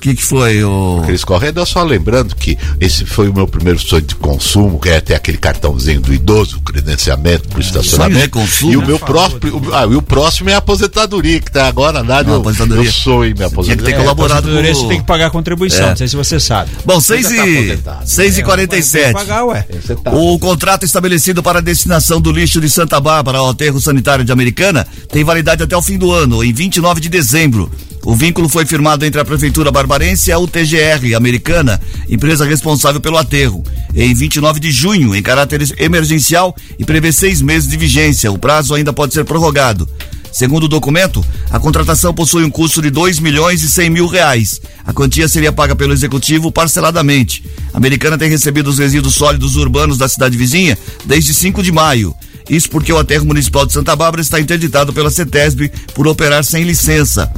O 0.00 0.02
que, 0.02 0.14
que 0.14 0.24
foi 0.24 0.64
o. 0.64 1.02
Cris 1.04 1.22
Correia, 1.22 1.52
só 1.66 1.82
lembrando 1.82 2.34
que 2.34 2.56
esse 2.80 3.04
foi 3.04 3.28
o 3.28 3.34
meu 3.34 3.46
primeiro 3.46 3.78
sonho 3.78 4.00
de 4.00 4.14
consumo, 4.14 4.80
que 4.80 4.88
é 4.88 4.98
ter 4.98 5.14
aquele 5.14 5.36
cartãozinho 5.36 6.00
do 6.00 6.14
idoso, 6.14 6.56
o 6.56 6.62
credenciamento 6.62 7.46
para 7.50 7.58
o 7.58 7.60
estacionamento. 7.60 8.14
sonho 8.18 8.24
de 8.24 8.30
consumo? 8.30 8.72
E 8.72 8.76
o 8.78 8.86
meu 8.86 8.98
próximo, 8.98 9.40
ah, 9.74 9.84
e 9.84 9.94
o 9.94 10.00
próximo 10.00 10.48
é 10.48 10.54
a 10.54 10.56
aposentadoria, 10.56 11.38
que 11.38 11.52
tá 11.52 11.68
agora 11.68 12.02
nada. 12.02 12.30
Ah, 12.30 12.32
eu, 12.32 12.40
aposentadoria. 12.40 12.88
eu 12.88 12.92
sou 12.94 13.26
em 13.26 13.34
minha 13.34 13.48
aposentadoria. 13.48 13.94
ter 13.94 14.00
colaborado 14.00 14.48
Por 14.48 14.64
isso 14.64 14.88
tem 14.88 15.00
que 15.00 15.06
pagar 15.06 15.26
a 15.26 15.30
contribuição, 15.30 15.84
É. 15.84 15.90
não 15.90 15.96
sei 15.96 16.08
se 16.08 16.16
você 16.16 16.40
sabe. 16.40 16.70
Bom, 16.86 16.98
6 16.98 17.28
tá 17.28 17.46
e. 17.46 17.78
6 18.06 18.32
e 18.32 18.36
Tem 18.36 18.44
47. 18.46 19.06
que 19.08 19.12
pagar, 19.12 19.44
ué. 19.44 19.66
Você 19.82 19.96
tá. 19.96 20.12
O 20.12 20.38
contrato 20.38 20.86
estabelecido 20.86 21.42
para 21.42 21.58
a 21.58 21.62
destinação 21.62 22.22
do 22.22 22.32
lixo 22.32 22.58
de 22.58 22.70
Santa 22.70 22.98
Bárbara 22.98 23.36
ao 23.36 23.50
aterro 23.50 23.78
sanitário 23.78 24.24
de 24.24 24.32
Americana 24.32 24.86
tem 25.12 25.22
validade 25.22 25.62
até 25.62 25.76
o 25.76 25.82
fim 25.82 25.98
do 25.98 26.10
ano, 26.10 26.42
em 26.42 26.54
29 26.54 27.02
de 27.02 27.10
dezembro. 27.10 27.70
O 28.04 28.14
vínculo 28.14 28.48
foi 28.48 28.64
firmado 28.64 29.04
entre 29.04 29.20
a 29.20 29.24
Prefeitura 29.24 29.70
Barbarense 29.70 30.30
e 30.30 30.32
a 30.32 30.38
UTGR 30.38 31.14
Americana, 31.14 31.80
empresa 32.08 32.44
responsável 32.44 33.00
pelo 33.00 33.18
aterro, 33.18 33.62
em 33.94 34.14
29 34.14 34.58
de 34.58 34.70
junho, 34.70 35.14
em 35.14 35.22
caráter 35.22 35.62
emergencial 35.78 36.56
e 36.78 36.84
prevê 36.84 37.12
seis 37.12 37.42
meses 37.42 37.68
de 37.68 37.76
vigência. 37.76 38.32
O 38.32 38.38
prazo 38.38 38.74
ainda 38.74 38.92
pode 38.92 39.12
ser 39.12 39.24
prorrogado. 39.24 39.88
Segundo 40.32 40.64
o 40.64 40.68
documento, 40.68 41.24
a 41.50 41.58
contratação 41.58 42.14
possui 42.14 42.44
um 42.44 42.50
custo 42.50 42.80
de 42.80 42.88
2 42.88 43.18
milhões 43.18 43.62
e 43.62 43.68
100 43.68 43.90
mil 43.90 44.06
reais. 44.06 44.60
A 44.86 44.92
quantia 44.92 45.28
seria 45.28 45.52
paga 45.52 45.74
pelo 45.74 45.92
executivo 45.92 46.52
parceladamente. 46.52 47.44
A 47.74 47.76
Americana 47.76 48.16
tem 48.16 48.30
recebido 48.30 48.70
os 48.70 48.78
resíduos 48.78 49.14
sólidos 49.14 49.56
urbanos 49.56 49.98
da 49.98 50.08
cidade 50.08 50.38
vizinha 50.38 50.78
desde 51.04 51.34
5 51.34 51.62
de 51.62 51.72
maio. 51.72 52.14
Isso 52.48 52.70
porque 52.70 52.92
o 52.92 52.98
aterro 52.98 53.26
municipal 53.26 53.66
de 53.66 53.72
Santa 53.72 53.94
Bárbara 53.94 54.22
está 54.22 54.40
interditado 54.40 54.92
pela 54.92 55.10
CETESB 55.10 55.70
por 55.94 56.06
operar 56.06 56.44
sem 56.44 56.64
licença. 56.64 57.30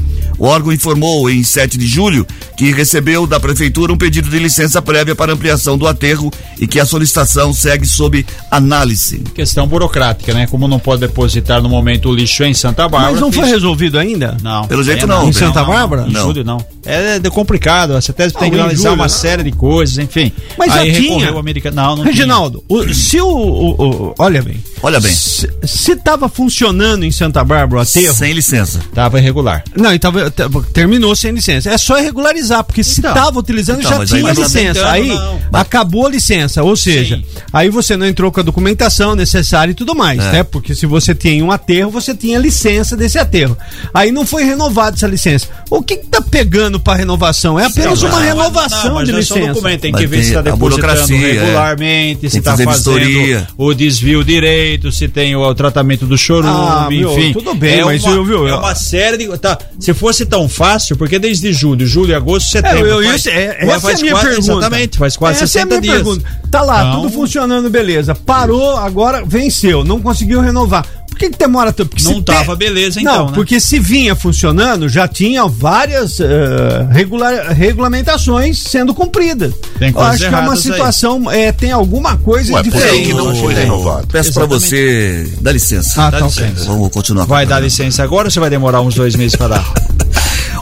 O 0.42 0.46
órgão 0.46 0.72
informou 0.72 1.30
em 1.30 1.44
7 1.44 1.78
de 1.78 1.86
julho 1.86 2.26
que 2.56 2.72
recebeu 2.72 3.28
da 3.28 3.38
prefeitura 3.38 3.92
um 3.92 3.96
pedido 3.96 4.28
de 4.28 4.40
licença 4.40 4.82
prévia 4.82 5.14
para 5.14 5.32
ampliação 5.32 5.78
do 5.78 5.86
aterro 5.86 6.32
e 6.58 6.66
que 6.66 6.80
a 6.80 6.84
solicitação 6.84 7.54
segue 7.54 7.86
sob 7.86 8.26
análise. 8.50 9.20
Questão 9.36 9.68
burocrática, 9.68 10.34
né? 10.34 10.48
Como 10.48 10.66
não 10.66 10.80
pode 10.80 11.02
depositar 11.02 11.62
no 11.62 11.68
momento 11.68 12.08
o 12.08 12.12
lixo 12.14 12.42
em 12.42 12.54
Santa 12.54 12.88
Bárbara. 12.88 13.12
Mas 13.12 13.20
não 13.20 13.30
foi 13.30 13.44
resolvido 13.46 13.96
ainda? 14.00 14.36
Não. 14.42 14.66
Pelo 14.66 14.82
jeito 14.82 15.04
É, 15.04 15.06
não, 15.06 15.28
Em 15.28 15.32
Santa 15.32 15.62
Bárbara? 15.62 16.06
Em 16.08 16.12
Não. 16.12 16.22
julho 16.22 16.42
não. 16.42 16.58
É 16.84 17.20
de- 17.20 17.30
complicado, 17.30 17.92
a 17.94 18.00
CETESB 18.00 18.36
tem 18.36 18.48
Não, 18.48 18.50
que 18.50 18.56
em 18.56 18.60
analisar 18.62 18.82
julho, 18.88 18.94
uma 18.96 19.04
né? 19.04 19.08
série 19.10 19.42
de 19.44 19.52
coisas, 19.52 19.96
enfim. 19.98 20.32
Mas 20.58 20.72
Aí 20.72 20.92
já 20.92 21.00
tinha. 21.00 21.32
o 21.32 21.38
americano. 21.38 21.76
Não, 21.76 21.94
não 21.98 22.02
Reginaldo, 22.04 22.64
o- 22.68 22.92
se 22.92 23.20
o, 23.20 23.28
o- 23.28 23.70
o- 24.08 24.14
Olha 24.18 24.42
bem. 24.42 24.56
Olha 24.82 24.98
bem. 25.00 25.12
Se, 25.14 25.48
se 25.64 25.96
tava 25.96 26.28
funcionando 26.28 27.04
em 27.04 27.12
Santa 27.12 27.44
Bárbara 27.44 27.78
o 27.80 27.82
aterro. 27.82 28.14
Sem 28.14 28.32
licença. 28.32 28.80
Tava 28.94 29.18
irregular. 29.20 29.62
Não, 29.76 29.92
e 29.94 29.98
tava, 29.98 30.30
t- 30.30 30.42
terminou 30.72 31.14
sem 31.14 31.30
licença. 31.32 31.70
É 31.70 31.78
só 31.78 31.94
regularizar, 32.00 32.64
porque 32.64 32.82
se 32.82 32.98
Então. 32.98 33.14
tava 33.14 33.38
utilizando 33.38 33.78
Então, 33.80 33.98
já 33.98 34.06
tinha 34.06 34.28
aí- 34.30 34.34
licença. 34.36 34.90
Aí 34.90 35.08
não. 35.08 35.40
acabou 35.52 36.06
a 36.06 36.10
licença, 36.10 36.62
ou 36.64 36.74
seja, 36.76 37.16
Sim. 37.16 37.24
aí 37.52 37.70
você 37.70 37.96
não 37.96 38.06
entrou 38.06 38.32
com 38.32 38.40
a 38.40 38.42
documentação 38.42 39.14
necessária 39.14 39.70
e 39.70 39.74
tudo 39.74 39.94
mais, 39.94 40.18
É. 40.20 40.32
né? 40.32 40.42
Porque 40.42 40.74
se 40.74 40.84
você 40.86 41.14
tinha 41.14 41.44
um 41.44 41.52
aterro, 41.52 41.90
você 41.90 42.14
tinha 42.14 42.38
licença 42.38 42.96
desse 42.96 43.18
aterro. 43.18 43.56
Aí 43.94 44.10
não 44.10 44.26
foi 44.26 44.42
renovada 44.44 44.96
essa 44.96 45.06
licença. 45.06 45.46
O 45.70 45.80
que, 45.82 45.96
que 45.98 46.06
tá 46.06 46.20
pegando 46.20 46.80
para 46.80 46.98
renovação? 46.98 47.58
É 47.58 47.66
apenas 47.66 48.02
Não, 48.02 48.08
uma 48.10 48.18
não, 48.18 48.26
renovação 48.26 48.94
não, 48.94 49.04
de 49.04 49.12
é 49.12 49.14
licença. 49.14 49.52
documento, 49.52 49.80
tem 49.80 49.92
que 49.92 50.06
ver 50.06 50.16
tem 50.16 50.22
se 50.24 50.28
está 50.30 50.40
a 50.40 50.42
depositando 50.42 51.12
é. 51.14 51.32
regularmente, 51.32 52.20
Tem 52.22 52.30
se 52.30 52.38
está 52.38 52.50
fazendo 52.52 52.72
vistoria. 52.72 53.46
o 53.56 53.72
desvio 53.74 54.24
direito, 54.24 54.71
se 54.92 55.08
tem 55.08 55.34
o, 55.36 55.40
o 55.42 55.54
tratamento 55.54 56.06
do 56.06 56.16
chorume, 56.16 56.48
Ah, 56.52 56.86
meu, 56.88 57.12
enfim. 57.12 57.32
tudo 57.32 57.54
bem, 57.54 57.80
é 57.80 57.84
mas 57.84 58.02
uma, 58.04 58.14
eu- 58.14 58.24
viu, 58.24 58.48
é 58.48 58.54
uma 58.54 58.74
série 58.74 59.16
de. 59.16 59.38
Tá, 59.38 59.58
se 59.78 59.92
fosse 59.92 60.24
tão 60.24 60.48
fácil, 60.48 60.96
porque 60.96 61.18
desde 61.18 61.52
julho, 61.52 61.86
julho, 61.86 62.16
agosto, 62.16 62.50
setembro. 62.50 62.86
É, 62.86 62.90
eu, 62.92 63.02
faz, 63.04 63.16
isso, 63.20 63.28
é, 63.30 63.66
faz 63.66 63.84
essa 63.84 63.90
é 63.90 63.94
a 63.94 63.98
minha 63.98 64.12
quase, 64.12 64.26
pergunta. 64.28 64.52
Exatamente, 64.52 64.98
faz 64.98 65.16
quase 65.16 65.34
essa 65.42 65.58
é 65.58 65.62
a 65.62 65.64
60 65.66 65.68
minha 65.68 65.80
dias. 65.80 65.94
pergunta. 65.94 66.24
Tá 66.50 66.62
lá, 66.62 66.84
Então- 66.88 67.02
tudo 67.02 67.12
funcionando, 67.12 67.70
beleza. 67.70 68.14
Parou, 68.14 68.76
agora 68.76 69.24
venceu, 69.24 69.84
não 69.84 70.00
conseguiu 70.00 70.40
renovar. 70.40 70.84
Por 71.12 71.18
que, 71.18 71.30
que 71.30 71.38
demora 71.38 71.72
tanto? 71.72 71.90
Porque 71.90 72.02
Não 72.04 72.22
tava 72.22 72.56
beleza, 72.56 73.00
então, 73.00 73.14
Não, 73.14 73.26
né? 73.26 73.32
porque 73.34 73.60
se 73.60 73.78
vinha 73.78 74.16
funcionando, 74.16 74.88
já 74.88 75.06
tinha 75.06 75.46
várias 75.46 76.18
eh, 76.20 76.86
regula- 76.90 77.52
regulamentações 77.52 78.58
sendo 78.58 78.94
cumpridas. 78.94 79.52
Tem 79.78 79.90
Eu 79.92 80.00
acho 80.00 80.18
que 80.18 80.24
é 80.34 80.38
uma 80.38 80.52
aí. 80.52 80.58
situação, 80.58 81.30
eh, 81.30 81.52
tem 81.52 81.70
alguma 81.70 82.16
coisa 82.16 82.52
Ué, 82.54 82.62
por 82.62 82.70
diferente. 82.72 82.94
aí 82.98 83.06
que 83.06 83.12
não 83.14 83.34
foi 83.36 83.54
renovado. 83.54 84.06
Peço 84.08 84.32
para 84.32 84.46
você 84.46 85.30
dar 85.40 85.52
licença. 85.52 86.02
Ah, 86.02 86.10
Dá 86.10 86.18
tá 86.20 86.26
licença. 86.26 86.64
Vamos 86.64 86.88
continuar. 86.90 87.26
Vai 87.26 87.44
dar 87.46 87.60
licença 87.60 88.02
agora 88.02 88.28
ou 88.28 88.30
você 88.30 88.40
vai 88.40 88.50
demorar 88.50 88.80
uns 88.80 88.94
dois 88.94 89.14
meses 89.14 89.36
para 89.36 89.48
dar? 89.56 89.72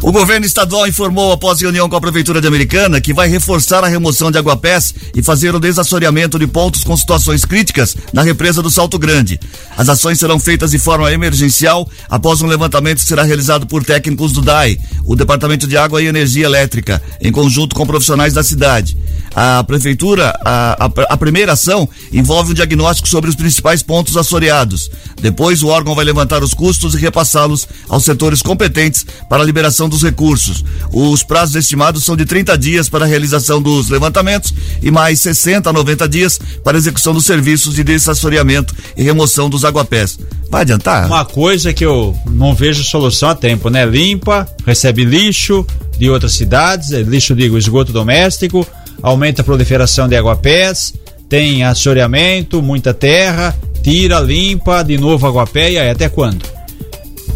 O 0.02 0.10
governo 0.12 0.46
estadual 0.46 0.86
informou 0.86 1.30
após 1.30 1.60
reunião 1.60 1.86
com 1.86 1.94
a 1.94 2.00
Prefeitura 2.00 2.40
de 2.40 2.46
Americana 2.48 3.02
que 3.02 3.12
vai 3.12 3.28
reforçar 3.28 3.84
a 3.84 3.86
remoção 3.86 4.30
de 4.30 4.38
aguapés 4.38 4.94
e 5.14 5.22
fazer 5.22 5.54
o 5.54 5.60
desassoreamento 5.60 6.38
de 6.38 6.46
pontos 6.46 6.82
com 6.82 6.96
situações 6.96 7.44
críticas 7.44 7.94
na 8.10 8.22
represa 8.22 8.62
do 8.62 8.70
Salto 8.70 8.98
Grande. 8.98 9.38
As 9.76 9.90
ações 9.90 10.18
serão 10.18 10.39
feitas 10.40 10.70
de 10.70 10.78
forma 10.78 11.12
emergencial 11.12 11.88
após 12.08 12.42
um 12.42 12.46
levantamento 12.46 12.98
que 12.98 13.04
será 13.04 13.22
realizado 13.22 13.66
por 13.66 13.84
técnicos 13.84 14.32
do 14.32 14.42
DAI, 14.42 14.78
o 15.04 15.14
Departamento 15.14 15.66
de 15.66 15.76
Água 15.76 16.02
e 16.02 16.06
Energia 16.06 16.46
Elétrica, 16.46 17.02
em 17.20 17.30
conjunto 17.30 17.74
com 17.74 17.86
profissionais 17.86 18.32
da 18.32 18.42
cidade. 18.42 18.96
A 19.34 19.62
Prefeitura, 19.62 20.36
a, 20.44 20.86
a, 20.86 20.90
a 21.10 21.16
primeira 21.16 21.52
ação 21.52 21.88
envolve 22.12 22.50
um 22.50 22.54
diagnóstico 22.54 23.08
sobre 23.08 23.30
os 23.30 23.36
principais 23.36 23.82
pontos 23.82 24.16
assoreados. 24.16 24.90
Depois, 25.20 25.62
o 25.62 25.68
órgão 25.68 25.94
vai 25.94 26.04
levantar 26.04 26.42
os 26.42 26.52
custos 26.52 26.94
e 26.94 26.98
repassá-los 26.98 27.68
aos 27.88 28.04
setores 28.04 28.42
competentes 28.42 29.06
para 29.28 29.42
a 29.42 29.46
liberação 29.46 29.88
dos 29.88 30.02
recursos. 30.02 30.64
Os 30.92 31.22
prazos 31.22 31.54
estimados 31.54 32.04
são 32.04 32.16
de 32.16 32.24
30 32.24 32.58
dias 32.58 32.88
para 32.88 33.04
a 33.04 33.08
realização 33.08 33.62
dos 33.62 33.88
levantamentos 33.88 34.52
e 34.82 34.90
mais 34.90 35.20
60 35.20 35.70
a 35.70 35.72
90 35.72 36.08
dias 36.08 36.40
para 36.64 36.78
execução 36.78 37.14
dos 37.14 37.24
serviços 37.24 37.74
de 37.74 37.84
desassoreamento 37.84 38.74
e 38.96 39.02
remoção 39.02 39.48
dos 39.48 39.64
aguapés. 39.64 40.18
Vai 40.50 40.62
adiantar? 40.62 41.06
Uma 41.06 41.24
coisa 41.24 41.72
que 41.72 41.84
eu 41.84 42.16
não 42.28 42.54
vejo 42.54 42.82
solução 42.82 43.30
a 43.30 43.34
tempo, 43.34 43.70
né? 43.70 43.86
Limpa, 43.86 44.48
recebe 44.66 45.04
lixo 45.04 45.64
de 45.96 46.10
outras 46.10 46.32
cidades, 46.32 46.92
é, 46.92 47.02
lixo, 47.02 47.34
digo, 47.34 47.56
esgoto 47.56 47.92
doméstico, 47.92 48.66
aumenta 49.02 49.42
a 49.42 49.44
proliferação 49.44 50.08
de 50.08 50.16
aguapés, 50.16 50.94
tem 51.28 51.62
assoreamento, 51.62 52.60
muita 52.60 52.92
terra, 52.92 53.54
tira, 53.82 54.18
limpa, 54.18 54.82
de 54.82 54.98
novo 54.98 55.26
aguapé, 55.26 55.72
e 55.72 55.78
aí 55.78 55.90
até 55.90 56.08
quando? 56.08 56.59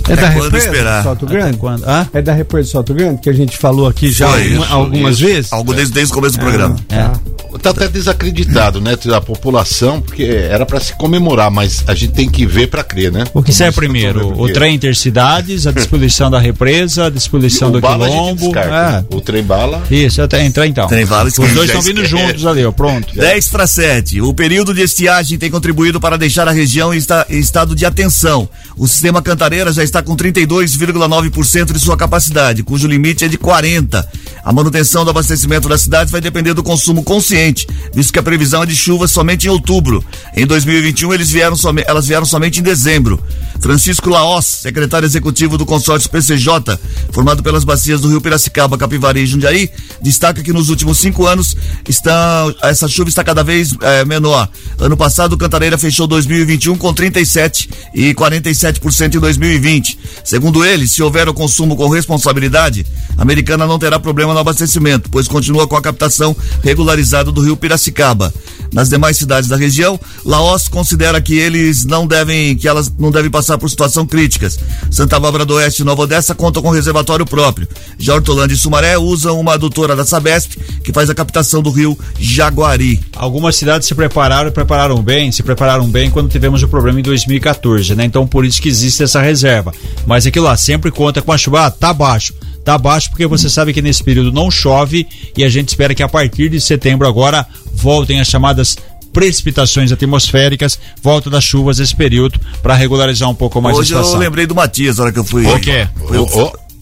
É 0.08 0.12
Até 0.12 0.22
da 0.22 0.32
quando 0.32 0.44
represa 0.44 0.66
esperar? 0.66 0.98
do 1.00 1.04
Salto 1.04 1.26
Grande? 1.26 1.56
quando? 1.56 1.84
Hã? 1.88 2.08
É 2.12 2.20
da 2.22 2.32
represa 2.34 2.68
do 2.68 2.72
Salto 2.72 2.94
Grande 2.94 3.20
que 3.22 3.30
a 3.30 3.32
gente 3.32 3.56
falou 3.56 3.86
aqui 3.86 4.12
já 4.12 4.28
Foi, 4.28 4.42
alguma- 4.42 4.64
isso, 4.64 4.74
algumas 4.74 5.14
isso. 5.14 5.24
vezes? 5.26 5.52
Algo 5.52 5.72
desde, 5.74 5.94
desde 5.94 6.12
o 6.12 6.14
começo 6.14 6.36
do 6.36 6.40
programa. 6.40 6.76
É. 6.90 7.34
tá 7.62 7.70
até 7.70 7.86
desacreditado, 7.88 8.80
né? 8.80 8.96
A 9.14 9.20
população, 9.20 10.00
porque 10.00 10.24
era 10.24 10.66
para 10.66 10.80
se 10.80 10.92
comemorar, 10.94 11.50
mas 11.50 11.84
a 11.86 11.94
gente 11.94 12.12
tem 12.12 12.28
que 12.28 12.44
ver 12.44 12.66
para 12.66 12.82
crer, 12.82 13.12
né? 13.12 13.24
O 13.32 13.42
que 13.42 13.52
sai 13.52 13.70
primeiro? 13.72 14.38
O 14.40 14.52
trem 14.52 14.74
intercidades, 14.74 15.66
a 15.66 15.72
disposição 15.72 16.30
da 16.30 16.38
represa, 16.40 17.06
a 17.06 17.10
disposição 17.10 17.70
do 17.70 17.80
bala 17.80 18.06
a 18.06 18.08
gente 18.10 18.18
quilombo. 18.18 18.40
descarta. 18.40 19.06
É. 19.10 19.16
O 19.16 19.20
trem 19.20 19.42
bala. 19.42 19.82
Isso, 19.90 20.20
até 20.20 20.44
entrar 20.44 20.66
então. 20.66 20.86
Trem 20.88 21.06
bala, 21.06 21.28
Os 21.28 21.34
dois 21.36 21.70
estão 21.70 21.80
vindo 21.80 22.04
juntos 22.04 22.44
ali, 22.44 22.64
ó, 22.66 22.72
pronto. 22.72 23.14
10 23.16 23.48
para 23.48 23.66
7. 23.66 24.20
O 24.20 24.34
período 24.34 24.74
de 24.74 24.82
estiagem 24.82 25.38
tem 25.38 25.50
contribuído 25.50 26.00
para 26.00 26.18
deixar 26.18 26.48
a 26.48 26.52
região 26.52 26.92
em, 26.92 26.98
esta- 26.98 27.24
em 27.30 27.38
estado 27.38 27.74
de 27.74 27.86
atenção. 27.86 28.48
O 28.76 28.88
sistema 28.88 29.22
Cantareira 29.22 29.72
já 29.72 29.84
está 29.84 29.93
com 30.02 30.16
32,9% 30.16 31.72
de 31.72 31.78
sua 31.78 31.96
capacidade, 31.96 32.62
cujo 32.62 32.86
limite 32.86 33.24
é 33.24 33.28
de 33.28 33.38
40. 33.38 34.06
A 34.44 34.52
manutenção 34.52 35.04
do 35.04 35.10
abastecimento 35.10 35.68
das 35.68 35.82
cidades 35.82 36.12
vai 36.12 36.20
depender 36.20 36.54
do 36.54 36.62
consumo 36.62 37.02
consciente, 37.02 37.66
visto 37.94 38.12
que 38.12 38.18
a 38.18 38.22
previsão 38.22 38.62
é 38.62 38.66
de 38.66 38.76
chuvas 38.76 39.10
somente 39.10 39.46
em 39.46 39.50
outubro. 39.50 40.04
Em 40.36 40.46
2021 40.46 41.14
eles 41.14 41.30
vieram 41.30 41.56
elas 41.86 42.06
vieram 42.06 42.26
somente 42.26 42.60
em 42.60 42.62
dezembro. 42.62 43.22
Francisco 43.60 44.10
Laos, 44.10 44.44
secretário 44.44 45.06
executivo 45.06 45.56
do 45.56 45.64
consórcio 45.64 46.10
PCJ, 46.10 46.78
formado 47.10 47.42
pelas 47.42 47.64
bacias 47.64 48.00
do 48.00 48.08
Rio 48.08 48.20
Piracicaba, 48.20 48.76
Capivari 48.76 49.20
e 49.20 49.26
Jundiaí, 49.26 49.70
destaca 50.02 50.42
que 50.42 50.52
nos 50.52 50.68
últimos 50.68 50.98
cinco 50.98 51.26
anos 51.26 51.56
está, 51.88 52.44
essa 52.62 52.86
chuva 52.86 53.08
está 53.08 53.24
cada 53.24 53.42
vez 53.42 53.74
eh, 53.80 54.04
menor. 54.04 54.48
Ano 54.78 54.96
passado, 54.96 55.36
Cantareira 55.38 55.78
fechou 55.78 56.06
2021 56.06 56.76
com 56.76 56.92
37 56.92 57.70
e 57.94 58.14
47% 58.14 59.14
em 59.14 59.18
2020. 59.18 59.83
Segundo 60.24 60.64
ele, 60.64 60.88
se 60.88 61.02
houver 61.02 61.28
o 61.28 61.34
consumo 61.34 61.76
com 61.76 61.88
responsabilidade, 61.88 62.86
a 63.16 63.22
americana 63.22 63.66
não 63.66 63.78
terá 63.78 63.98
problema 63.98 64.32
no 64.32 64.40
abastecimento, 64.40 65.10
pois 65.10 65.28
continua 65.28 65.66
com 65.66 65.76
a 65.76 65.82
captação 65.82 66.34
regularizada 66.62 67.30
do 67.30 67.42
Rio 67.42 67.56
Piracicaba. 67.56 68.32
Nas 68.72 68.88
demais 68.88 69.16
cidades 69.16 69.48
da 69.48 69.56
região, 69.56 69.98
Laos 70.24 70.66
considera 70.66 71.20
que 71.20 71.34
eles 71.34 71.84
não 71.84 72.06
devem, 72.06 72.56
que 72.56 72.66
elas 72.66 72.92
não 72.98 73.10
devem 73.10 73.30
passar 73.30 73.56
por 73.56 73.70
situação 73.70 74.04
críticas. 74.06 74.58
Santa 74.90 75.20
Bárbara 75.20 75.44
do 75.44 75.54
Oeste 75.54 75.82
e 75.82 75.84
Nova 75.84 76.02
Odessa 76.02 76.34
contam 76.34 76.62
com 76.62 76.70
reservatório 76.70 77.26
próprio. 77.26 77.68
Já 77.98 78.14
Hortolândia 78.14 78.54
e 78.54 78.58
Sumaré 78.58 78.98
usam 78.98 79.38
uma 79.38 79.54
adutora 79.54 79.94
da 79.94 80.04
Sabesp, 80.04 80.56
que 80.82 80.92
faz 80.92 81.08
a 81.10 81.14
captação 81.14 81.62
do 81.62 81.70
rio 81.70 81.96
Jaguari. 82.18 83.00
Algumas 83.14 83.56
cidades 83.56 83.86
se 83.86 83.94
prepararam 83.94 84.48
e 84.48 84.52
prepararam 84.52 85.02
bem, 85.02 85.30
se 85.30 85.42
prepararam 85.42 85.88
bem 85.88 86.10
quando 86.10 86.30
tivemos 86.30 86.62
o 86.62 86.68
problema 86.68 86.98
em 86.98 87.02
2014, 87.02 87.94
né? 87.94 88.04
Então 88.04 88.26
por 88.26 88.44
isso 88.44 88.60
que 88.60 88.68
existe 88.68 89.02
essa 89.02 89.20
reserva. 89.20 89.73
Mas 90.06 90.26
aquilo 90.26 90.46
lá 90.46 90.56
sempre 90.56 90.90
conta 90.90 91.22
com 91.22 91.32
a 91.32 91.38
chuva, 91.38 91.66
ah, 91.66 91.70
tá 91.70 91.92
baixo. 91.92 92.34
Tá 92.64 92.78
baixo 92.78 93.10
porque 93.10 93.26
você 93.26 93.50
sabe 93.50 93.72
que 93.74 93.82
nesse 93.82 94.02
período 94.02 94.32
não 94.32 94.50
chove 94.50 95.06
e 95.36 95.44
a 95.44 95.48
gente 95.50 95.68
espera 95.68 95.94
que 95.94 96.02
a 96.02 96.08
partir 96.08 96.48
de 96.48 96.60
setembro 96.60 97.06
agora 97.06 97.46
voltem 97.74 98.20
as 98.20 98.28
chamadas 98.28 98.76
precipitações 99.12 99.92
atmosféricas, 99.92 100.78
volta 101.02 101.30
das 101.30 101.44
chuvas 101.44 101.78
esse 101.78 101.94
período 101.94 102.40
para 102.62 102.74
regularizar 102.74 103.30
um 103.30 103.34
pouco 103.34 103.60
mais 103.60 103.76
Hoje 103.78 103.92
a 103.92 103.98
eu 103.98 104.02
situação. 104.02 104.18
lembrei 104.18 104.46
do 104.46 104.54
Matias, 104.54 104.96
na 104.96 105.04
hora 105.04 105.12
que 105.12 105.18
eu 105.18 105.24
fui. 105.24 105.46
O 105.46 105.60
quê? 105.60 105.86
Eu, 106.10 106.26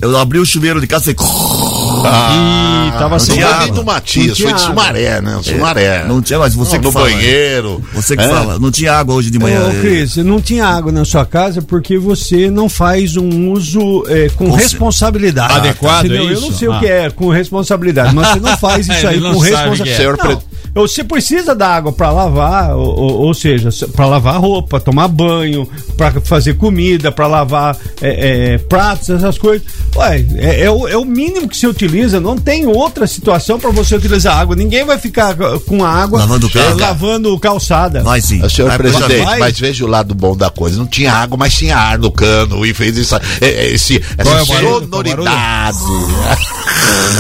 eu 0.02 0.18
abri 0.18 0.38
o 0.38 0.44
chuveiro 0.44 0.80
de 0.80 0.86
casa 0.86 1.10
e 1.10 1.14
falei. 1.14 1.32
Ih, 2.88 2.90
tava 2.92 3.10
não 3.10 3.18
sem 3.18 3.42
água. 3.42 3.64
nem 3.64 3.72
do 3.72 3.84
Matias, 3.84 4.36
foi 4.38 4.46
de 4.48 4.52
água. 4.54 4.58
Sumaré, 4.58 5.20
né? 5.20 5.36
O 5.36 5.42
Sumaré. 5.42 5.84
É, 5.84 6.04
não 6.06 6.20
tinha, 6.20 6.38
mas 6.38 6.54
você 6.54 6.74
Não, 6.74 6.80
que 6.80 6.86
no 6.86 6.92
fala. 6.92 7.04
banheiro. 7.10 7.82
Você 7.94 8.16
que 8.16 8.22
É. 8.22 8.28
fala. 8.28 8.58
Não 8.58 8.70
tinha 8.70 8.92
água 8.92 9.14
hoje 9.14 9.30
de 9.30 9.38
manhã. 9.38 9.68
Ô, 9.68 9.80
Cris, 9.80 10.16
não 10.16 10.40
tinha 10.40 10.66
água 10.66 10.90
na 10.92 11.04
sua 11.04 11.24
casa 11.24 11.62
porque 11.62 11.96
você 11.98 12.50
não 12.50 12.68
faz 12.68 13.16
um 13.16 13.50
uso 13.52 14.04
é, 14.08 14.28
com 14.30 14.50
responsabilidade. 14.50 15.54
Adequado, 15.54 16.06
Entendeu? 16.06 16.28
é 16.28 16.32
Eu 16.34 16.40
não 16.40 16.48
isso? 16.48 16.58
sei 16.58 16.68
o 16.68 16.72
Ah. 16.72 16.78
que 16.80 16.86
é 16.86 17.10
com 17.10 17.28
responsabilidade, 17.30 18.14
mas 18.14 18.28
você 18.28 18.40
não 18.40 18.56
faz 18.58 18.86
isso 18.88 19.06
aí 19.06 19.20
com 19.20 19.32
sabe 19.40 19.50
responsabilidade. 19.50 20.02
o 20.04 20.26
é. 20.30 20.34
Não, 20.34 20.42
Você 20.74 21.04
precisa 21.04 21.54
da 21.54 21.68
água 21.68 21.92
para 21.92 22.11
lavar, 22.11 22.74
ou, 22.74 23.24
ou- 23.26 23.35
seja, 23.35 23.68
para 23.94 24.06
lavar 24.06 24.40
roupa, 24.40 24.80
tomar 24.80 25.08
banho, 25.08 25.68
para 25.96 26.20
fazer 26.20 26.54
comida, 26.54 27.12
para 27.12 27.26
lavar 27.26 27.76
é, 28.00 28.54
é, 28.54 28.58
pratos, 28.58 29.11
essas 29.11 29.37
coisas. 29.37 29.66
Ué, 29.96 30.24
é, 30.37 30.64
é 30.64 30.70
o, 30.70 30.88
é 30.88 30.96
o 30.96 31.04
mínimo 31.04 31.48
que 31.48 31.56
se 31.56 31.66
utiliza. 31.66 32.20
Não 32.20 32.38
tem 32.38 32.66
outra 32.66 33.06
situação 33.06 33.58
para 33.58 33.70
você 33.70 33.96
utilizar 33.96 34.38
água. 34.38 34.56
Ninguém 34.56 34.85
vai 34.85 34.98
ficar 34.98 35.37
com 35.66 35.85
a 35.85 35.88
água 35.90 36.20
Lavando 36.20 36.46
é, 36.46 36.50
carro. 36.50 36.78
lavando 36.78 37.38
calçada. 37.38 38.02
Vai 38.02 38.20
sim. 38.20 38.40
Ah, 38.42 38.48
Senhor 38.48 38.68
Vai, 38.68 38.78
presidente, 38.78 39.38
mas 39.38 39.58
veja 39.58 39.85
o 39.85 39.88
lado 39.88 40.14
bom 40.14 40.35
da 40.37 40.48
coisa. 40.48 40.78
Não 40.78 40.87
tinha 40.87 41.12
água, 41.12 41.37
mas 41.37 41.54
tinha 41.54 41.76
ar 41.76 41.98
no 41.98 42.11
cano 42.11 42.64
e 42.64 42.72
fez 42.72 42.96
isso, 42.96 43.14
é, 43.16 43.20
é, 43.42 43.72
esse, 43.72 43.96
é 43.96 44.02
essa 44.18 44.40
é 44.40 44.61
sonoridade. 44.61 45.78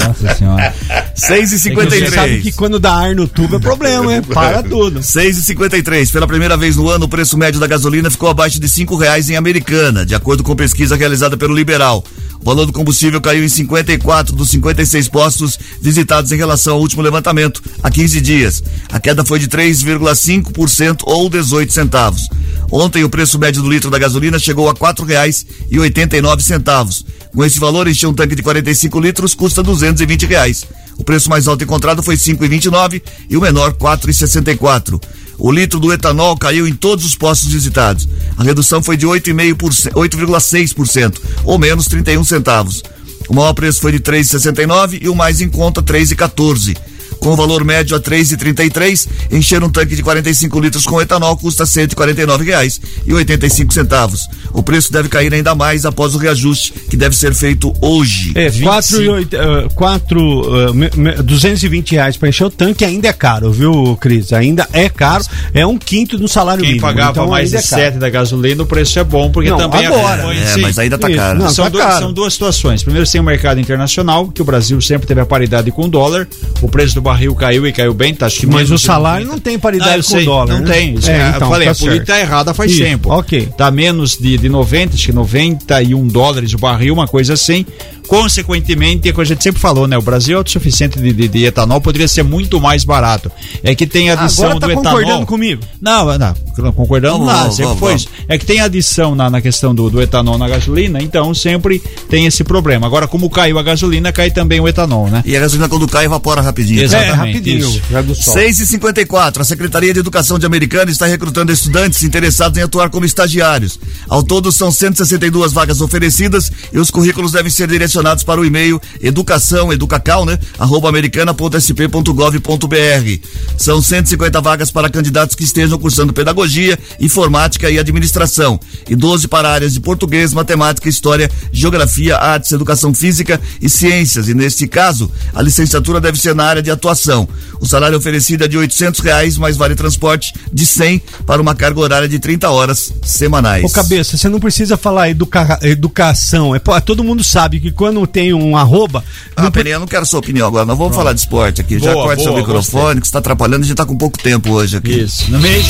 Nossa 0.06 0.34
senhora. 0.34 0.74
6 1.14 1.52
e 1.52 1.58
Você 1.58 1.68
sabe 1.70 1.84
53 1.86 2.42
que 2.42 2.52
quando 2.52 2.78
dá 2.78 2.94
ar 2.94 3.14
no 3.14 3.28
tubo 3.28 3.41
é 3.44 3.58
problema, 3.58 4.14
hein? 4.14 4.22
Para 4.22 4.62
tudo. 4.62 5.02
6 5.02 5.38
e 5.38 5.42
53 5.42 6.10
Pela 6.10 6.26
primeira 6.26 6.56
vez 6.56 6.76
no 6.76 6.88
ano, 6.88 7.06
o 7.06 7.08
preço 7.08 7.36
médio 7.36 7.60
da 7.60 7.66
gasolina 7.66 8.10
ficou 8.10 8.28
abaixo 8.28 8.60
de 8.60 8.68
cinco 8.68 8.96
reais 8.96 9.28
em 9.30 9.36
Americana, 9.36 10.04
de 10.04 10.14
acordo 10.14 10.42
com 10.42 10.54
pesquisa 10.54 10.96
realizada 10.96 11.36
pelo 11.36 11.54
Liberal. 11.54 12.04
O 12.40 12.44
valor 12.44 12.66
do 12.66 12.72
combustível 12.72 13.20
caiu 13.20 13.44
em 13.44 13.48
54 13.48 14.34
dos 14.34 14.50
56 14.50 15.08
postos 15.08 15.58
visitados 15.80 16.32
em 16.32 16.36
relação 16.36 16.74
ao 16.74 16.80
último 16.80 17.00
levantamento, 17.00 17.62
há 17.80 17.88
15 17.88 18.20
dias. 18.20 18.64
A 18.92 18.98
queda 18.98 19.24
foi 19.24 19.38
de 19.38 19.46
3,5% 19.46 21.02
ou 21.04 21.30
18 21.30 21.72
centavos. 21.72 22.28
Ontem, 22.72 23.04
o 23.04 23.10
preço 23.10 23.38
médio 23.38 23.60
do 23.60 23.70
litro 23.70 23.90
da 23.90 23.98
gasolina 23.98 24.38
chegou 24.38 24.66
a 24.66 24.74
quatro 24.74 25.04
reais 25.04 25.44
e 25.70 25.78
89 25.78 26.42
centavos. 26.42 27.04
Com 27.30 27.44
esse 27.44 27.60
valor, 27.60 27.86
encher 27.86 28.06
um 28.06 28.14
tanque 28.14 28.34
de 28.34 28.42
45 28.42 28.98
litros 28.98 29.34
custa 29.34 29.62
220 29.62 30.24
reais. 30.24 30.64
O 30.96 31.04
preço 31.04 31.28
mais 31.28 31.46
alto 31.46 31.62
encontrado 31.62 32.02
foi 32.02 32.16
5,29 32.16 33.02
e 33.28 33.36
o 33.36 33.42
menor 33.42 33.74
4,64. 33.74 34.98
O 35.38 35.52
litro 35.52 35.78
do 35.78 35.92
etanol 35.92 36.34
caiu 36.34 36.66
em 36.66 36.72
todos 36.72 37.04
os 37.04 37.14
postos 37.14 37.52
visitados. 37.52 38.08
A 38.38 38.42
redução 38.42 38.82
foi 38.82 38.96
de 38.96 39.06
8,5%, 39.06 39.92
8,6%, 39.92 41.18
ou 41.44 41.58
menos 41.58 41.86
31 41.86 42.24
centavos. 42.24 42.82
O 43.28 43.34
maior 43.34 43.52
preço 43.52 43.82
foi 43.82 43.92
de 43.92 44.00
3,69 44.00 44.98
e 45.02 45.10
o 45.10 45.14
mais 45.14 45.42
em 45.42 45.48
conta 45.48 45.82
3,14. 45.82 46.74
Com 47.22 47.30
o 47.30 47.36
valor 47.36 47.62
médio 47.64 47.96
a 47.96 48.00
3,33, 48.00 49.06
encher 49.30 49.62
um 49.62 49.70
tanque 49.70 49.94
de 49.94 50.02
45 50.02 50.58
litros 50.58 50.84
com 50.84 51.00
etanol 51.00 51.36
custa 51.36 51.62
R$ 51.62 51.70
149,85 51.70 53.72
centavos. 53.72 54.28
O 54.52 54.60
preço 54.62 54.92
deve 54.92 55.08
cair 55.08 55.32
ainda 55.32 55.54
mais 55.54 55.86
após 55.86 56.16
o 56.16 56.18
reajuste 56.18 56.72
que 56.90 56.96
deve 56.96 57.16
ser 57.16 57.32
feito 57.32 57.72
hoje. 57.80 58.32
É, 58.34 58.50
4, 58.50 59.02
e 59.02 59.08
oito- 59.08 59.36
eh, 59.36 59.68
quatro, 59.74 60.68
eh, 60.68 60.72
me- 60.72 60.90
me- 60.96 61.14
220 61.22 61.92
reais 61.92 62.16
para 62.16 62.28
encher 62.28 62.44
o 62.44 62.50
tanque 62.50 62.84
ainda 62.84 63.06
é 63.08 63.12
caro, 63.12 63.52
viu, 63.52 63.96
Cris? 64.00 64.32
Ainda 64.32 64.66
é 64.72 64.88
caro, 64.88 65.24
é 65.54 65.64
um 65.64 65.78
quinto 65.78 66.18
do 66.18 66.26
salário 66.26 66.62
Quem 66.62 66.72
mínimo. 66.74 66.86
pagava 66.88 67.12
então 67.12 67.28
mais 67.28 67.50
de 67.50 67.56
é. 67.56 67.62
7 67.62 67.98
da 67.98 68.10
gasolina, 68.10 68.64
o 68.64 68.66
preço 68.66 68.98
é 68.98 69.04
bom, 69.04 69.30
porque 69.30 69.48
Não, 69.48 69.58
também 69.58 69.86
agora. 69.86 70.34
É, 70.34 70.54
sim. 70.54 70.60
mas 70.60 70.76
ainda 70.78 70.98
tá 70.98 71.08
Isso, 71.08 71.18
caro. 71.18 71.38
não, 71.38 71.50
são, 71.50 71.64
tá 71.66 71.70
dois- 71.70 71.84
caro. 71.84 71.98
são 72.00 72.12
duas 72.12 72.32
situações. 72.32 72.82
Primeiro, 72.82 73.08
tem 73.08 73.20
o 73.20 73.24
mercado 73.24 73.60
internacional, 73.60 74.26
que 74.28 74.42
o 74.42 74.44
Brasil 74.44 74.80
sempre 74.80 75.06
teve 75.06 75.20
a 75.20 75.26
paridade 75.26 75.70
com 75.70 75.82
o 75.84 75.88
dólar. 75.88 76.26
O 76.60 76.68
preço 76.68 76.94
do 76.96 77.02
barril 77.12 77.34
caiu 77.34 77.66
e 77.66 77.72
caiu 77.72 77.92
bem, 77.94 78.14
tá? 78.14 78.26
Acho 78.26 78.40
que 78.40 78.46
Mas 78.46 78.70
o 78.70 78.78
salário 78.78 79.26
não 79.26 79.38
tem 79.38 79.58
paridade 79.58 79.90
Ah, 79.90 79.96
eu 79.98 80.02
com 80.02 80.10
sei, 80.10 80.22
o 80.22 80.24
dólar. 80.24 80.54
Não 80.54 80.60
né? 80.60 80.72
tem. 80.74 80.94
Isso, 80.94 81.10
É, 81.10 81.22
eu 81.28 81.36
então, 81.36 81.48
falei, 81.50 81.66
tá 81.66 81.72
a 81.72 81.74
política 81.74 82.06
tá 82.14 82.20
errada 82.20 82.54
faz 82.54 82.70
Isso, 82.72 82.82
tempo. 82.82 83.10
ok. 83.10 83.48
Tá 83.56 83.70
menos 83.70 84.16
de, 84.16 84.36
de 84.38 84.48
90, 84.48 84.94
acho 84.94 85.06
que 85.06 85.12
91 85.12 86.06
dólares 86.08 86.52
o 86.54 86.58
barril, 86.58 86.94
uma 86.94 87.06
coisa 87.06 87.34
assim. 87.34 87.64
Consequentemente, 88.08 89.08
é 89.08 89.12
que 89.12 89.20
a 89.20 89.24
gente 89.24 89.42
sempre 89.42 89.60
falou, 89.60 89.86
né? 89.88 89.96
O 89.96 90.02
Brasil 90.02 90.34
é 90.34 90.38
autossuficiente 90.38 90.98
de, 91.00 91.12
de, 91.12 91.28
de 91.28 91.44
etanol, 91.44 91.80
poderia 91.80 92.06
ser 92.06 92.22
muito 92.22 92.60
mais 92.60 92.84
barato. 92.84 93.32
É 93.62 93.74
que 93.74 93.86
tem 93.86 94.10
a 94.10 94.14
adição 94.20 94.44
Agora 94.50 94.60
tá 94.60 94.66
do 94.66 94.72
etanol. 94.72 94.92
concordando 94.92 95.26
comigo? 95.26 95.62
Não, 95.80 96.18
não, 96.18 96.34
concordamos 96.74 97.26
lá, 97.26 97.40
vamos, 97.40 97.56
sempre 97.56 97.66
vamos, 97.66 97.80
foi 97.80 97.94
isso. 97.94 98.08
É 98.28 98.38
que 98.38 98.46
tem 98.46 98.60
adição 98.60 99.14
na, 99.14 99.30
na 99.30 99.40
questão 99.40 99.74
do, 99.74 99.88
do 99.90 100.00
etanol 100.00 100.38
na 100.38 100.48
gasolina, 100.48 101.02
então 101.02 101.34
sempre 101.34 101.82
tem 102.08 102.26
esse 102.26 102.44
problema. 102.44 102.86
Agora, 102.86 103.08
como 103.08 103.28
caiu 103.30 103.58
a 103.58 103.62
gasolina, 103.62 104.12
cai 104.12 104.30
também 104.30 104.60
o 104.60 104.68
etanol, 104.68 105.08
né? 105.08 105.22
E 105.24 105.34
a 105.36 105.40
gasolina 105.40 105.68
quando 105.68 105.88
cai 105.88 106.04
evapora 106.04 106.40
rapidinho. 106.40 106.82
Exato. 106.82 107.02
É, 107.02 107.06
Exatamente, 107.08 107.34
rapidinho, 107.34 107.68
isso. 107.68 107.82
já 107.90 108.02
do 108.02 108.14
sol. 108.14 108.34
6 108.34 108.60
e 108.60 108.66
54 108.66 109.42
A 109.42 109.44
Secretaria 109.44 109.94
de 109.94 110.00
Educação 110.00 110.38
de 110.38 110.46
Americana 110.46 110.90
está 110.90 111.06
recrutando 111.06 111.52
estudantes 111.52 112.02
interessados 112.02 112.58
em 112.58 112.62
atuar 112.62 112.90
como 112.90 113.06
estagiários. 113.06 113.78
Ao 114.08 114.22
todo, 114.22 114.52
são 114.52 114.70
162 114.70 115.52
vagas 115.52 115.80
oferecidas 115.80 116.52
e 116.72 116.78
os 116.78 116.90
currículos 116.90 117.32
devem 117.32 117.50
ser 117.50 117.66
direcionados 117.68 118.24
para 118.24 118.40
o 118.40 118.44
e-mail 118.44 118.80
educação, 119.00 119.72
educacal, 119.72 120.26
né? 120.26 120.38
Arroba 120.58 120.88
americana.sp.gov.br. 120.88 123.26
São 123.56 123.80
150 123.80 124.40
vagas 124.40 124.70
para 124.70 124.90
candidatos 124.90 125.34
que 125.34 125.44
estejam 125.44 125.78
cursando 125.78 126.12
pedagogia 126.12 126.41
pedagogia, 126.42 126.78
informática 127.00 127.70
e 127.70 127.78
administração, 127.78 128.58
e 128.88 128.96
12 128.96 129.28
para 129.28 129.50
áreas 129.50 129.72
de 129.72 129.80
português, 129.80 130.32
matemática, 130.32 130.88
história, 130.88 131.30
geografia, 131.52 132.16
artes, 132.16 132.52
educação 132.52 132.92
física 132.92 133.40
e 133.60 133.68
ciências. 133.68 134.28
E 134.28 134.34
neste 134.34 134.66
caso, 134.66 135.10
a 135.32 135.40
licenciatura 135.40 136.00
deve 136.00 136.18
ser 136.18 136.34
na 136.34 136.44
área 136.44 136.62
de 136.62 136.70
atuação. 136.70 137.28
O 137.60 137.66
salário 137.66 137.96
oferecido 137.96 138.44
é 138.44 138.48
de 138.48 138.58
800 138.58 139.00
reais, 139.00 139.38
mais 139.38 139.56
vale 139.56 139.74
transporte 139.74 140.34
de 140.52 140.66
100 140.66 141.00
para 141.24 141.40
uma 141.40 141.54
carga 141.54 141.80
horária 141.80 142.08
de 142.08 142.18
30 142.18 142.50
horas 142.50 142.92
semanais. 143.02 143.64
Ô, 143.64 143.70
cabeça, 143.70 144.16
você 144.16 144.28
não 144.28 144.40
precisa 144.40 144.76
falar 144.76 145.10
educa 145.10 145.58
educação. 145.62 146.54
É, 146.56 146.60
todo 146.84 147.04
mundo 147.04 147.22
sabe 147.22 147.60
que 147.60 147.70
quando 147.70 148.04
tem 148.06 148.34
um 148.34 148.56
arroba. 148.56 149.04
Ah, 149.36 149.50
Peninha, 149.50 149.76
eu 149.76 149.80
não 149.80 149.86
quero 149.86 150.04
sua 150.04 150.18
opinião 150.18 150.48
agora. 150.48 150.64
Nós 150.64 150.76
vamos 150.76 150.96
falar 150.96 151.12
de 151.12 151.20
esporte 151.20 151.60
aqui. 151.60 151.78
Já 151.78 151.92
Boa, 151.92 152.06
corta 152.06 152.22
seu 152.22 152.34
microfone, 152.34 153.00
que 153.00 153.06
você 153.06 153.10
está 153.10 153.20
atrapalhando. 153.20 153.62
A 153.62 153.64
gente 153.64 153.72
está 153.72 153.86
com 153.86 153.96
pouco 153.96 154.18
tempo 154.18 154.50
hoje 154.50 154.76
aqui. 154.76 155.02
Isso. 155.02 155.30
No 155.30 155.38
meio 155.38 155.62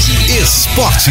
Esporte. 0.00 1.10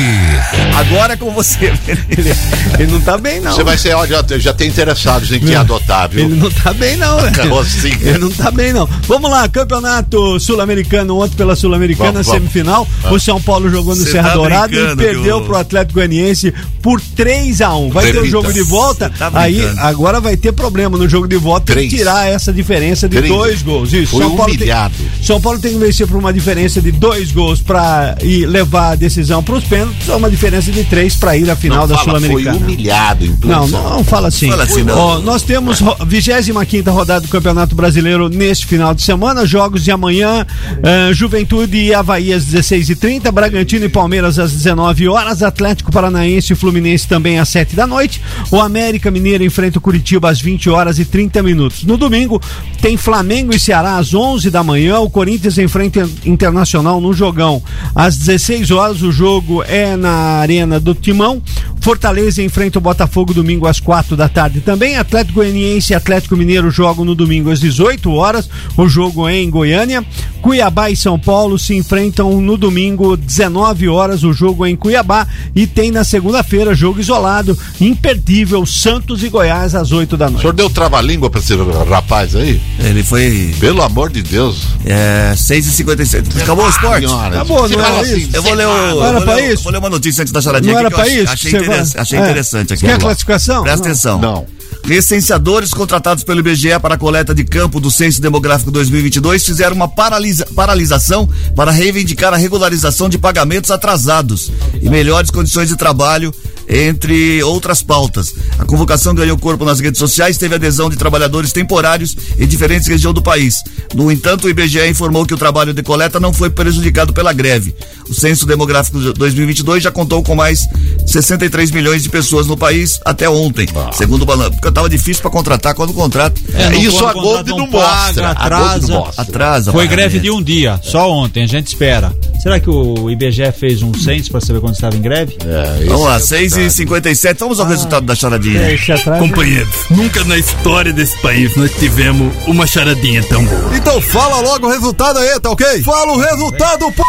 Agora 0.75 1.13
é 1.13 1.17
com 1.17 1.31
você, 1.31 1.73
Peninha. 1.85 2.35
Ele 2.77 2.91
não 2.91 3.01
tá 3.01 3.17
bem, 3.17 3.39
não. 3.41 3.51
Você 3.51 3.63
vai 3.63 3.77
ser, 3.77 3.95
ó, 3.95 4.05
já, 4.05 4.23
já 4.37 4.53
tem 4.53 4.67
interessados 4.67 5.31
em 5.31 5.39
quem 5.39 5.55
adotar, 5.55 6.07
viu? 6.09 6.25
Ele 6.25 6.35
não 6.35 6.51
tá 6.51 6.71
bem, 6.73 6.95
não, 6.95 7.19
né? 7.21 7.29
Acabou 7.29 7.59
assim. 7.61 7.91
Ele 8.01 8.19
não 8.19 8.29
tá 8.29 8.51
bem, 8.51 8.71
não. 8.71 8.87
Vamos 9.07 9.29
lá, 9.31 9.47
campeonato 9.49 10.39
sul-americano, 10.39 11.19
ontem 11.19 11.35
pela 11.35 11.55
Sul-Americana, 11.55 12.11
Vamos, 12.11 12.27
vamos. 12.27 12.41
semifinal. 12.41 12.87
O 13.11 13.19
São 13.19 13.41
Paulo 13.41 13.69
jogou 13.69 13.95
no 13.95 14.03
Cê 14.03 14.11
Serra 14.11 14.29
tá 14.29 14.35
Dourada 14.35 14.75
e 14.75 14.95
perdeu 14.95 15.41
pro 15.41 15.57
Atlético 15.57 15.95
Goianiense 15.95 16.53
por 16.81 17.01
3 17.01 17.61
a 17.61 17.75
1 17.75 17.89
Vai 17.89 18.03
ter 18.05 18.09
o 18.11 18.13
Repita. 18.21 18.31
jogo 18.31 18.53
de 18.53 18.61
volta. 18.61 19.09
Tá 19.09 19.31
aí 19.33 19.59
agora 19.79 20.19
vai 20.21 20.37
ter 20.37 20.51
problema 20.51 20.97
no 20.97 21.09
jogo 21.09 21.27
de 21.27 21.37
volta. 21.37 21.73
Tem 21.73 21.89
que 21.89 21.97
tirar 21.97 22.27
essa 22.29 22.53
diferença 22.53 23.09
de 23.09 23.17
Três. 23.17 23.33
dois 23.33 23.61
gols. 23.63 23.91
Isso. 23.93 24.11
Foi 24.11 24.21
São 24.21 24.35
Paulo 24.35 24.51
tem- 24.51 24.57
humilhado. 24.61 24.93
São 25.23 25.41
Paulo 25.41 25.59
tem 25.59 25.73
que 25.73 25.79
vencer 25.79 26.07
por 26.07 26.17
uma 26.17 26.31
diferença 26.31 26.81
de 26.81 26.91
dois 26.91 27.31
gols 27.31 27.61
para 27.61 28.15
ir 28.21 28.45
levar 28.75 28.91
a 28.91 28.95
decisão 28.95 29.41
para 29.41 29.55
os 29.55 29.63
pênaltis, 29.63 30.09
ou 30.09 30.17
uma 30.17 30.29
diferença 30.29 30.69
de 30.71 30.83
três 30.83 31.15
para 31.15 31.37
ir 31.37 31.49
à 31.49 31.55
final 31.55 31.79
Não 31.79 31.87
da 31.87 31.95
fala, 32.03 32.19
foi 32.19 32.27
Sul-Americana. 32.29 32.57
humilhado 32.57 33.25
em 33.25 33.35
Não, 33.43 33.67
não, 33.67 34.03
fala 34.03 34.27
assim. 34.27 34.49
Fala 34.49 34.63
assim, 34.63 34.83
não. 34.83 34.97
Ó, 34.97 35.19
nós 35.19 35.41
temos 35.43 35.79
ro- 35.79 35.95
25 36.05 36.91
rodada 36.91 37.21
do 37.21 37.27
Campeonato 37.29 37.73
Brasileiro 37.75 38.27
neste 38.29 38.65
final 38.65 38.93
de 38.93 39.01
semana. 39.01 39.45
Jogos 39.45 39.83
de 39.83 39.91
amanhã: 39.91 40.45
eh, 40.83 41.11
Juventude 41.13 41.77
e 41.77 41.93
Havaí 41.93 42.33
às 42.33 42.45
16h30, 42.45 43.31
Bragantino 43.31 43.85
e 43.85 43.89
Palmeiras 43.89 44.37
às 44.37 44.51
19 44.51 45.07
horas, 45.07 45.41
Atlético 45.41 45.91
Paranaense 45.91 46.51
e 46.53 46.55
Fluminense 46.55 47.07
também 47.07 47.39
às 47.39 47.47
7 47.49 47.75
da 47.75 47.87
noite. 47.87 48.21
O 48.51 48.59
América 48.59 49.09
Mineiro 49.09 49.43
enfrenta 49.43 49.77
o 49.77 49.81
Curitiba 49.81 50.29
às 50.29 50.41
20 50.41 50.69
horas 50.69 50.99
e 50.99 51.05
30 51.05 51.41
minutos. 51.41 51.83
No 51.83 51.97
domingo, 51.97 52.41
tem 52.81 52.97
Flamengo 52.97 53.53
e 53.55 53.59
Ceará 53.59 53.97
às 53.97 54.13
11 54.13 54.49
da 54.49 54.63
manhã. 54.63 54.99
O 54.99 55.09
Corinthians 55.09 55.57
enfrenta 55.57 56.07
Internacional 56.25 56.99
no 56.99 57.13
jogão. 57.13 57.61
Às 57.93 58.17
16 58.17 58.64
horas, 58.71 59.01
o 59.01 59.11
jogo 59.11 59.63
é 59.63 59.95
na 59.95 60.11
Arena 60.39 60.79
do 60.79 60.93
Timão. 60.95 61.41
Fortaleza 61.81 62.41
enfrenta 62.41 62.79
o 62.79 62.81
Botafogo 62.81 63.31
domingo 63.31 63.67
às 63.67 63.79
4 63.79 64.15
da 64.17 64.27
tarde 64.27 64.59
também. 64.59 64.97
Atlético 64.97 65.35
Goianiense 65.35 65.93
e 65.93 65.95
Atlético 65.95 66.35
Mineiro 66.35 66.71
jogam 66.71 67.05
no 67.05 67.13
domingo 67.13 67.51
às 67.51 67.59
18 67.59 68.11
horas. 68.11 68.49
O 68.75 68.87
jogo 68.87 69.27
é 69.29 69.37
em 69.39 69.49
Goiânia. 69.51 70.03
Cuiabá 70.41 70.89
e 70.89 70.95
São 70.95 71.19
Paulo 71.19 71.59
se 71.59 71.75
enfrentam 71.75 72.41
no 72.41 72.57
domingo 72.57 73.15
19 73.15 73.87
horas. 73.87 74.23
O 74.23 74.33
jogo 74.33 74.65
é 74.65 74.69
em 74.71 74.75
Cuiabá 74.75 75.27
e 75.55 75.67
tem 75.67 75.91
na 75.91 76.03
segunda-feira 76.03 76.73
jogo 76.73 76.99
isolado, 76.99 77.55
imperdível 77.79 78.65
Santos 78.65 79.23
e 79.23 79.29
Goiás 79.29 79.75
às 79.75 79.91
8 79.91 80.17
da 80.17 80.25
O 80.25 80.29
noite. 80.29 80.41
senhor 80.41 80.53
deu 80.53 80.69
trava-língua 80.71 81.29
pra 81.29 81.39
esse 81.39 81.53
rapaz 81.87 82.35
aí? 82.35 82.59
Ele 82.79 83.03
foi. 83.03 83.53
Pelo 83.59 83.83
amor 83.83 84.09
de 84.11 84.23
Deus. 84.23 84.63
É, 84.85 85.33
6h57. 85.35 86.41
Acabou 86.41 86.65
o 86.65 86.69
esporte? 86.69 87.07
Senhora, 87.07 87.35
Acabou, 87.35 87.69
não 87.69 87.79
era 87.79 87.99
assim, 88.01 88.17
isso? 88.17 88.29
Eu 88.35 88.41
vou 88.41 88.54
ler, 88.55 88.65
o, 88.65 88.69
Não 88.69 89.03
era 89.05 89.13
vou, 89.13 89.21
pra 89.23 89.35
ler, 89.35 89.53
isso? 89.53 89.63
vou 89.63 89.71
ler 89.71 89.77
uma 89.79 89.89
notícia 89.89 90.21
antes 90.21 90.33
da 90.33 90.41
charadinha 90.41 90.73
Não 90.73 90.79
aqui 90.79 90.85
era 90.85 90.95
que 90.95 90.95
eu 90.95 91.03
pra 91.05 91.05
achei, 91.13 91.23
isso? 91.23 91.33
achei, 91.33 91.51
Você 91.51 91.57
interess- 91.57 91.93
vai- 91.93 92.01
achei 92.01 92.19
É. 92.19 92.21
interessante 92.21 92.73
aqui. 92.73 92.85
Quer 92.85 92.93
a 92.93 92.97
classificação? 92.99 93.63
Presta 93.63 93.79
Não. 93.83 93.85
atenção. 93.91 94.19
Não. 94.19 94.45
Recenseadores 94.83 95.73
contratados 95.73 96.23
pelo 96.23 96.39
IBGE 96.41 96.79
para 96.79 96.93
a 96.93 96.97
coleta 96.97 97.33
de 97.33 97.43
campo 97.43 97.79
do 97.79 97.89
Censo 97.89 98.21
Demográfico 98.21 98.69
2022 98.71 99.43
fizeram 99.45 99.75
uma 99.75 99.87
paralisa- 99.87 100.45
paralisação 100.55 101.27
para 101.55 101.71
reivindicar 101.71 102.33
a 102.33 102.37
regularização 102.37 103.09
de 103.09 103.17
pagamentos 103.17 103.71
atrasados 103.71 104.51
e 104.81 104.87
melhores 104.89 105.31
condições 105.31 105.69
de 105.69 105.75
trabalho, 105.75 106.33
entre 106.67 107.41
outras 107.43 107.81
pautas. 107.81 108.33
A 108.57 108.65
convocação 108.65 109.13
ganhou 109.13 109.37
corpo 109.37 109.65
nas 109.65 109.79
redes 109.79 109.99
sociais, 109.99 110.37
teve 110.37 110.55
adesão 110.55 110.89
de 110.89 110.95
trabalhadores 110.95 111.51
temporários 111.51 112.15
em 112.37 112.47
diferentes 112.47 112.87
regiões 112.87 113.13
do 113.15 113.21
país. 113.21 113.63
No 113.93 114.11
entanto, 114.11 114.45
o 114.45 114.49
IBGE 114.49 114.87
informou 114.89 115.25
que 115.25 115.33
o 115.33 115.37
trabalho 115.37 115.73
de 115.73 115.83
coleta 115.83 116.19
não 116.19 116.33
foi 116.33 116.49
prejudicado 116.49 117.13
pela 117.13 117.31
greve. 117.33 117.75
O 118.09 118.13
Censo 118.13 118.45
Demográfico 118.45 118.99
de 118.99 119.13
2022 119.13 119.83
já 119.83 119.91
contou 119.91 120.21
com 120.23 120.35
mais 120.35 120.61
63 121.05 121.71
milhões 121.71 122.03
de 122.03 122.09
pessoas 122.09 122.47
no 122.47 122.57
país 122.57 122.99
até 123.05 123.29
ontem, 123.29 123.67
segundo 123.93 124.23
o 124.23 124.25
balanço. 124.25 124.51
Porque 124.51 124.71
tava 124.71 124.89
difícil 124.89 125.21
para 125.21 125.31
contratar 125.31 125.73
quando 125.73 125.93
contrata. 125.93 126.39
É, 126.53 126.69
não- 126.69 126.79
Isso 126.79 127.05
a 127.05 127.11
o 127.11 127.13
Gold 127.13 127.51
contrato 127.51 127.57
não 127.57 127.67
paga, 127.71 127.95
mostra. 128.05 128.29
Atrasa. 128.31 128.87
não 128.87 128.99
mostra. 128.99 129.21
Atrasa. 129.21 129.71
Foi 129.71 129.87
greve 129.87 130.19
de 130.19 130.29
um 130.31 130.41
dia, 130.41 130.79
só 130.83 131.09
ontem, 131.11 131.43
a 131.43 131.47
gente 131.47 131.67
espera. 131.67 132.13
Será 132.41 132.59
que 132.59 132.69
o 132.69 133.09
IBGE 133.09 133.51
fez 133.57 133.81
um 133.81 133.93
censo 133.93 134.29
para 134.31 134.39
saber 134.41 134.59
quando 134.59 134.75
estava 134.75 134.95
em 134.95 135.01
greve? 135.01 135.35
É, 135.45 135.85
Vamos 135.85 136.05
lá, 136.05 136.15
é 136.15 136.17
o 136.17 136.19
6 136.19 136.54
e 136.57 136.69
57 136.69 137.39
Vamos 137.39 137.59
ao 137.59 137.65
resultado 137.67 138.05
da 138.05 138.15
charadinha. 138.15 138.61
Atrás. 138.75 139.19
Companheiros, 139.19 139.73
nunca 139.89 140.23
na 140.23 140.37
história 140.37 140.91
desse 140.93 141.17
país 141.21 141.55
nós 141.55 141.71
tivemos 141.71 142.33
uma 142.47 142.65
charadinha 142.67 143.23
tão 143.23 143.43
boa. 143.45 143.75
Então 143.75 144.01
fala 144.01 144.39
logo 144.41 144.67
o 144.67 144.69
resultado 144.71 145.19
aí, 145.19 145.39
tá 145.39 145.49
ok? 145.51 145.81
Fala 145.83 146.13
o 146.13 146.19
resultado, 146.19 146.91
pô! 146.91 147.03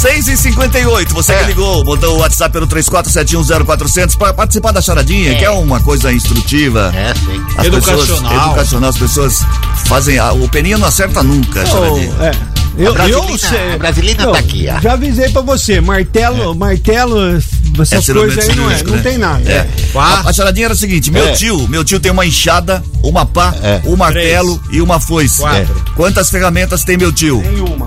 6 0.00 0.28
e 0.28 0.36
58 0.36 1.14
você 1.14 1.32
É. 1.32 1.38
que 1.40 1.44
ligou, 1.46 1.82
botou 1.84 2.16
o 2.16 2.18
WhatsApp 2.20 2.52
pelo 2.52 2.66
34710400 2.66 4.16
para 4.16 4.32
participar 4.34 4.72
da 4.72 4.80
charadinha, 4.82 5.34
que 5.36 5.44
é 5.44 5.50
uma 5.50 5.80
coisa 5.80 6.12
instrutiva. 6.12 6.92
É, 6.94 7.14
sim. 7.14 7.42
As 7.56 7.66
Educacional. 7.66 8.00
Pessoas, 8.06 8.46
educacional, 8.46 8.90
as 8.90 8.98
pessoas 8.98 9.38
fazem. 9.86 10.18
A, 10.18 10.32
o 10.32 10.48
Peninha 10.48 10.76
não 10.78 10.86
acerta 10.88 11.22
nunca, 11.22 11.62
a 11.62 11.66
charadinha. 11.66 12.12
É. 12.20 12.54
Eu, 12.76 12.92
Brasilina- 12.92 13.30
eu 13.30 13.38
sei. 13.38 13.72
a 13.74 13.78
Brasilina 13.78 14.26
Não, 14.26 14.32
tá 14.32 14.38
aqui, 14.40 14.66
ó. 14.68 14.80
Já 14.80 14.92
avisei 14.94 15.28
pra 15.30 15.42
você, 15.42 15.80
martelo, 15.80 16.54
martelo, 16.56 17.38
essas 17.82 18.08
É 18.08 18.12
coisas 18.12 18.48
aí 18.48 18.56
não 18.56 18.70
é, 18.70 18.82
não 18.82 18.96
né? 18.96 19.02
tem 19.02 19.18
nada. 19.18 19.50
É. 19.50 19.68
A, 19.94 20.28
a 20.28 20.32
charadinha 20.32 20.66
era 20.66 20.74
o 20.74 20.76
seguinte: 20.76 21.10
meu 21.10 21.26
É. 21.28 21.32
tio, 21.32 21.66
meu 21.68 21.84
tio 21.84 22.00
tem 22.00 22.10
uma 22.12 22.24
enxada, 22.26 22.82
uma 23.02 23.24
pá, 23.26 23.54
É. 23.62 23.80
um 23.84 23.96
martelo 23.96 24.60
e 24.70 24.80
uma 24.80 24.98
foice. 25.00 25.40
Quatro. 25.40 25.82
É. 25.90 25.90
Quantas 25.96 26.30
ferramentas 26.30 26.84
tem 26.84 26.96
meu 26.96 27.12
tio? 27.12 27.40
Nenhuma. 27.42 27.86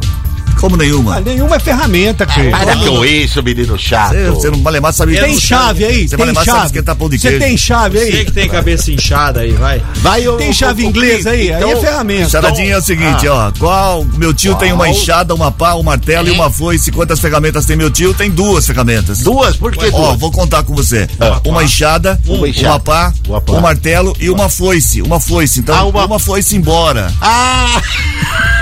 Como 0.60 0.76
nenhuma? 0.76 1.18
Ah, 1.18 1.22
nenhuma 1.22 1.56
é 1.56 1.60
ferramenta, 1.60 2.26
Cris. 2.26 2.50
Para 2.52 2.76
com 2.76 3.06
isso, 3.06 3.42
menino 3.44 3.78
chato. 3.78 4.14
Você, 4.14 4.30
você 4.32 4.50
não 4.52 4.62
vale 4.62 4.80
mais 4.80 4.96
sabe 4.96 5.16
Tem 5.18 5.40
chave 5.40 5.86
aí? 5.86 6.08
Você 6.08 6.18
Tem 6.18 6.26
vale 6.34 6.46
chave? 6.46 6.66
esquentar 6.66 6.96
pão 6.96 7.10
de 7.10 7.20
Você 7.20 7.30
queijo. 7.30 7.44
tem 7.46 7.58
chave 7.58 8.00
Você 8.00 8.06
aí? 8.18 8.26
que 8.26 8.32
tem 8.32 8.50
cabeça 8.50 8.92
inchada 8.92 9.42
aí, 9.42 9.52
vai. 9.52 9.82
Vai, 9.98 10.28
ô, 10.28 10.34
Tem 10.38 10.52
chave 10.52 10.86
inglesa 10.86 11.30
aí? 11.32 11.54
Aí 11.54 11.64
é 11.64 11.68
então- 11.68 11.82
ferramenta. 11.82 12.30
Charadinha 12.30 12.74
é 12.74 12.78
o 12.78 12.82
seguinte, 12.82 13.28
ó. 13.28 13.52
Qual? 13.58 14.04
Meu 14.18 14.34
tio 14.34 14.56
tem 14.56 14.72
uma 14.74 14.90
enxada, 14.90 15.34
uma 15.36 15.52
pá, 15.52 15.76
um 15.76 15.84
martelo 15.84 16.28
e 16.28 16.32
uma 16.32 16.50
foice. 16.50 16.92
Quantas 16.92 17.20
ferramentas 17.20 17.66
tem 17.66 17.76
meu 17.76 17.90
tio? 17.92 18.14
Tem 18.14 18.30
duas 18.32 18.66
ferramentas. 18.66 19.20
Duas? 19.20 19.56
Por 19.56 19.72
que 19.72 19.86
Ó, 19.88 19.92
duas? 20.08 20.20
vou 20.20 20.32
contar 20.32 20.64
com 20.64 20.74
você. 20.76 21.08
Uma 21.46 21.64
enxada, 21.64 22.20
Uma 22.26 22.48
enxada. 22.50 22.70
uma 22.70 22.80
pá, 22.80 23.14
um 23.50 23.60
martelo 23.60 24.16
e 24.20 24.30
uma 24.30 24.50
foice. 24.50 25.02
Uma 25.02 25.20
foice. 25.20 25.60
Então, 25.60 25.76
Ah, 25.76 25.86
uma... 26.06 26.20
foice 26.20 26.56
embora. 26.56 27.12
Ah! 27.22 27.82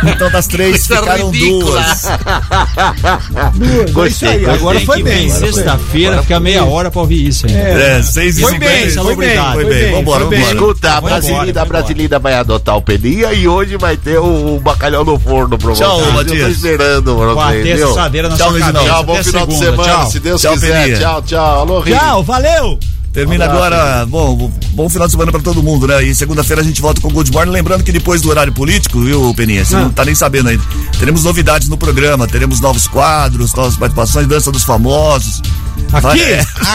Então, 0.03 0.29
das 0.29 0.45
três, 0.47 0.85
ficaram 0.87 1.31
duas. 1.31 1.84
Duas, 3.91 4.23
é 4.23 4.27
aí, 4.27 4.45
agora 4.49 4.79
foi 4.81 5.03
bem. 5.03 5.29
Sexta-feira, 5.29 6.21
fica 6.21 6.39
meia 6.39 6.63
hora 6.65 6.91
pra 6.91 7.01
ouvir 7.01 7.27
isso 7.27 7.45
ainda. 7.47 7.59
É, 7.59 8.01
seis 8.01 8.37
e 8.37 8.41
Foi 8.41 8.57
bem, 8.57 8.89
foi 8.89 9.15
bem, 9.15 9.37
Foi 9.53 9.65
bem. 9.65 9.91
Vambora, 9.91 10.23
vambora. 10.25 10.41
Escuta, 10.41 10.93
a 10.93 10.97
embora, 10.97 11.15
a 11.61 11.65
vai 11.65 11.65
Brasilina 11.65 12.19
vai 12.19 12.33
adotar 12.35 12.77
o 12.77 12.81
Peninha 12.81 13.33
e 13.33 13.47
hoje 13.47 13.77
vai 13.77 13.97
ter 13.97 14.19
o, 14.19 14.55
o 14.55 14.59
bacalhau 14.59 15.03
no 15.03 15.19
forno 15.19 15.57
pra 15.57 15.73
Tchau. 15.73 16.01
Eu 16.01 16.11
Matias. 16.13 16.41
tô 16.41 16.47
esperando 16.47 17.15
viu? 17.77 17.91
assadeira 17.91 18.29
na 18.29 18.35
Tchau, 18.37 18.51
sua 18.51 18.59
cabeça. 18.59 18.85
Tchau, 18.85 19.03
bom 19.03 19.23
final 19.23 19.47
de 19.47 19.57
semana, 19.57 19.83
tchau. 19.83 20.11
se 20.11 20.19
Deus 20.19 20.41
Tchau, 20.41 20.53
quiser. 20.53 20.99
Tchau, 20.99 21.21
tchau. 21.21 21.59
Alô, 21.59 21.79
Rio. 21.79 21.97
Tchau, 21.97 22.23
valeu! 22.23 22.79
Termina 23.15 23.45
agora, 23.45 24.05
bom, 24.05 24.51
bom 24.71 24.89
final 24.89 25.07
de 25.07 25.13
semana 25.13 25.31
pra 25.31 25.39
todo 25.39 25.63
mundo, 25.63 25.87
né? 25.87 26.03
E 26.03 26.13
segunda-feira 26.13 26.61
a 26.61 26.65
gente 26.65 26.81
volta 26.81 26.99
com 26.99 27.07
o 27.07 27.11
Good 27.11 27.31
Morning. 27.31 27.49
Lembrando 27.49 27.81
que 27.81 27.93
depois 27.93 28.21
do 28.21 28.29
horário 28.29 28.51
político, 28.51 28.99
viu, 28.99 29.33
Peninha? 29.33 29.63
Você 29.63 29.73
não 29.73 29.89
tá 29.89 30.03
nem 30.03 30.13
sabendo 30.13 30.49
ainda. 30.49 30.61
Teremos 30.99 31.23
novidades 31.23 31.69
no 31.69 31.77
programa, 31.77 32.27
teremos 32.27 32.59
novos 32.59 32.87
quadros, 32.87 33.53
novas 33.53 33.77
participações, 33.77 34.27
dança 34.27 34.51
dos 34.51 34.65
famosos. 34.65 35.41
Aqui? 35.93 36.21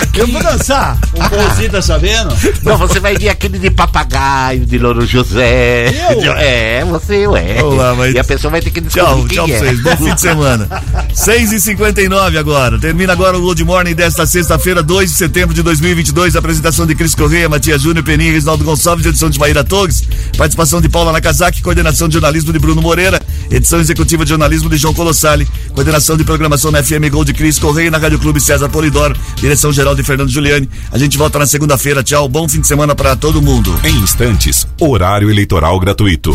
Aqui. 0.00 0.20
Eu 0.20 0.26
vou 0.28 0.42
dançar. 0.42 0.98
O 1.12 1.28
Pouzinho 1.28 1.70
tá 1.70 1.82
sabendo? 1.82 2.34
Não, 2.62 2.76
você 2.78 2.98
vai 3.00 3.16
ver 3.16 3.28
aquele 3.28 3.58
de 3.58 3.70
papagaio, 3.70 4.64
de 4.64 4.78
Louro 4.78 5.04
José. 5.06 5.88
Eu? 6.10 6.32
É, 6.34 6.84
você, 6.84 7.26
ué. 7.26 7.54
Vamos 7.60 7.76
lá, 7.76 7.94
mas- 7.94 8.14
E 8.14 8.18
a 8.18 8.24
pessoa 8.24 8.50
vai 8.50 8.60
ter 8.60 8.70
que 8.70 8.80
descobrir 8.80 9.34
Tchau, 9.34 9.46
tchau 9.46 9.46
pra 9.46 9.54
é. 9.54 9.58
vocês. 9.58 9.80
Bom 9.82 9.96
fim 9.96 10.14
de 10.14 10.20
semana. 10.20 10.68
6h59 11.14 12.38
agora. 12.38 12.78
Termina 12.78 13.12
agora 13.12 13.36
o 13.36 13.40
Good 13.40 13.64
Morning 13.64 13.94
desta 13.94 14.26
sexta-feira, 14.26 14.82
2 14.82 15.10
de 15.10 15.16
setembro 15.16 15.54
de 15.54 15.62
2022. 15.62 16.36
Apresentação 16.36 16.86
de 16.86 16.94
Cris 16.94 17.14
Correia, 17.14 17.48
Matias 17.48 17.82
Júnior, 17.82 18.04
Peninha, 18.04 18.32
Reginaldo 18.32 18.64
Gonçalves, 18.64 19.04
edição 19.06 19.28
de 19.30 19.38
Maíra 19.38 19.62
Togues. 19.64 20.02
Participação 20.36 20.80
de 20.80 20.88
Paula 20.88 21.12
Nakazaki, 21.12 21.62
coordenação 21.62 22.08
de 22.08 22.14
jornalismo 22.14 22.52
de 22.52 22.58
Bruno 22.58 22.80
Moreira, 22.80 23.20
edição 23.50 23.80
executiva 23.80 24.24
de 24.24 24.30
jornalismo 24.30 24.68
de 24.70 24.76
João 24.76 24.94
Colossali, 24.94 25.46
coordenação 25.74 26.16
de 26.16 26.24
programação 26.24 26.70
na 26.70 26.82
FM 26.82 27.10
Gol 27.10 27.24
de 27.24 27.32
Cris 27.34 27.58
Correia 27.58 27.88
e 27.88 27.90
na 27.90 27.98
Rádio 27.98 28.18
Clube 28.18 28.40
César 28.40 28.68
Polidoro, 28.90 29.16
direção 29.36 29.72
geral 29.72 29.94
de 29.94 30.02
Fernando 30.02 30.28
Giuliani. 30.28 30.68
A 30.90 30.98
gente 30.98 31.16
volta 31.16 31.38
na 31.38 31.46
segunda-feira. 31.46 32.02
Tchau, 32.02 32.28
bom 32.28 32.48
fim 32.48 32.60
de 32.60 32.66
semana 32.66 32.94
para 32.94 33.14
todo 33.14 33.40
mundo. 33.40 33.72
Em 33.84 33.94
instantes, 33.96 34.66
horário 34.80 35.30
eleitoral 35.30 35.78
gratuito. 35.78 36.34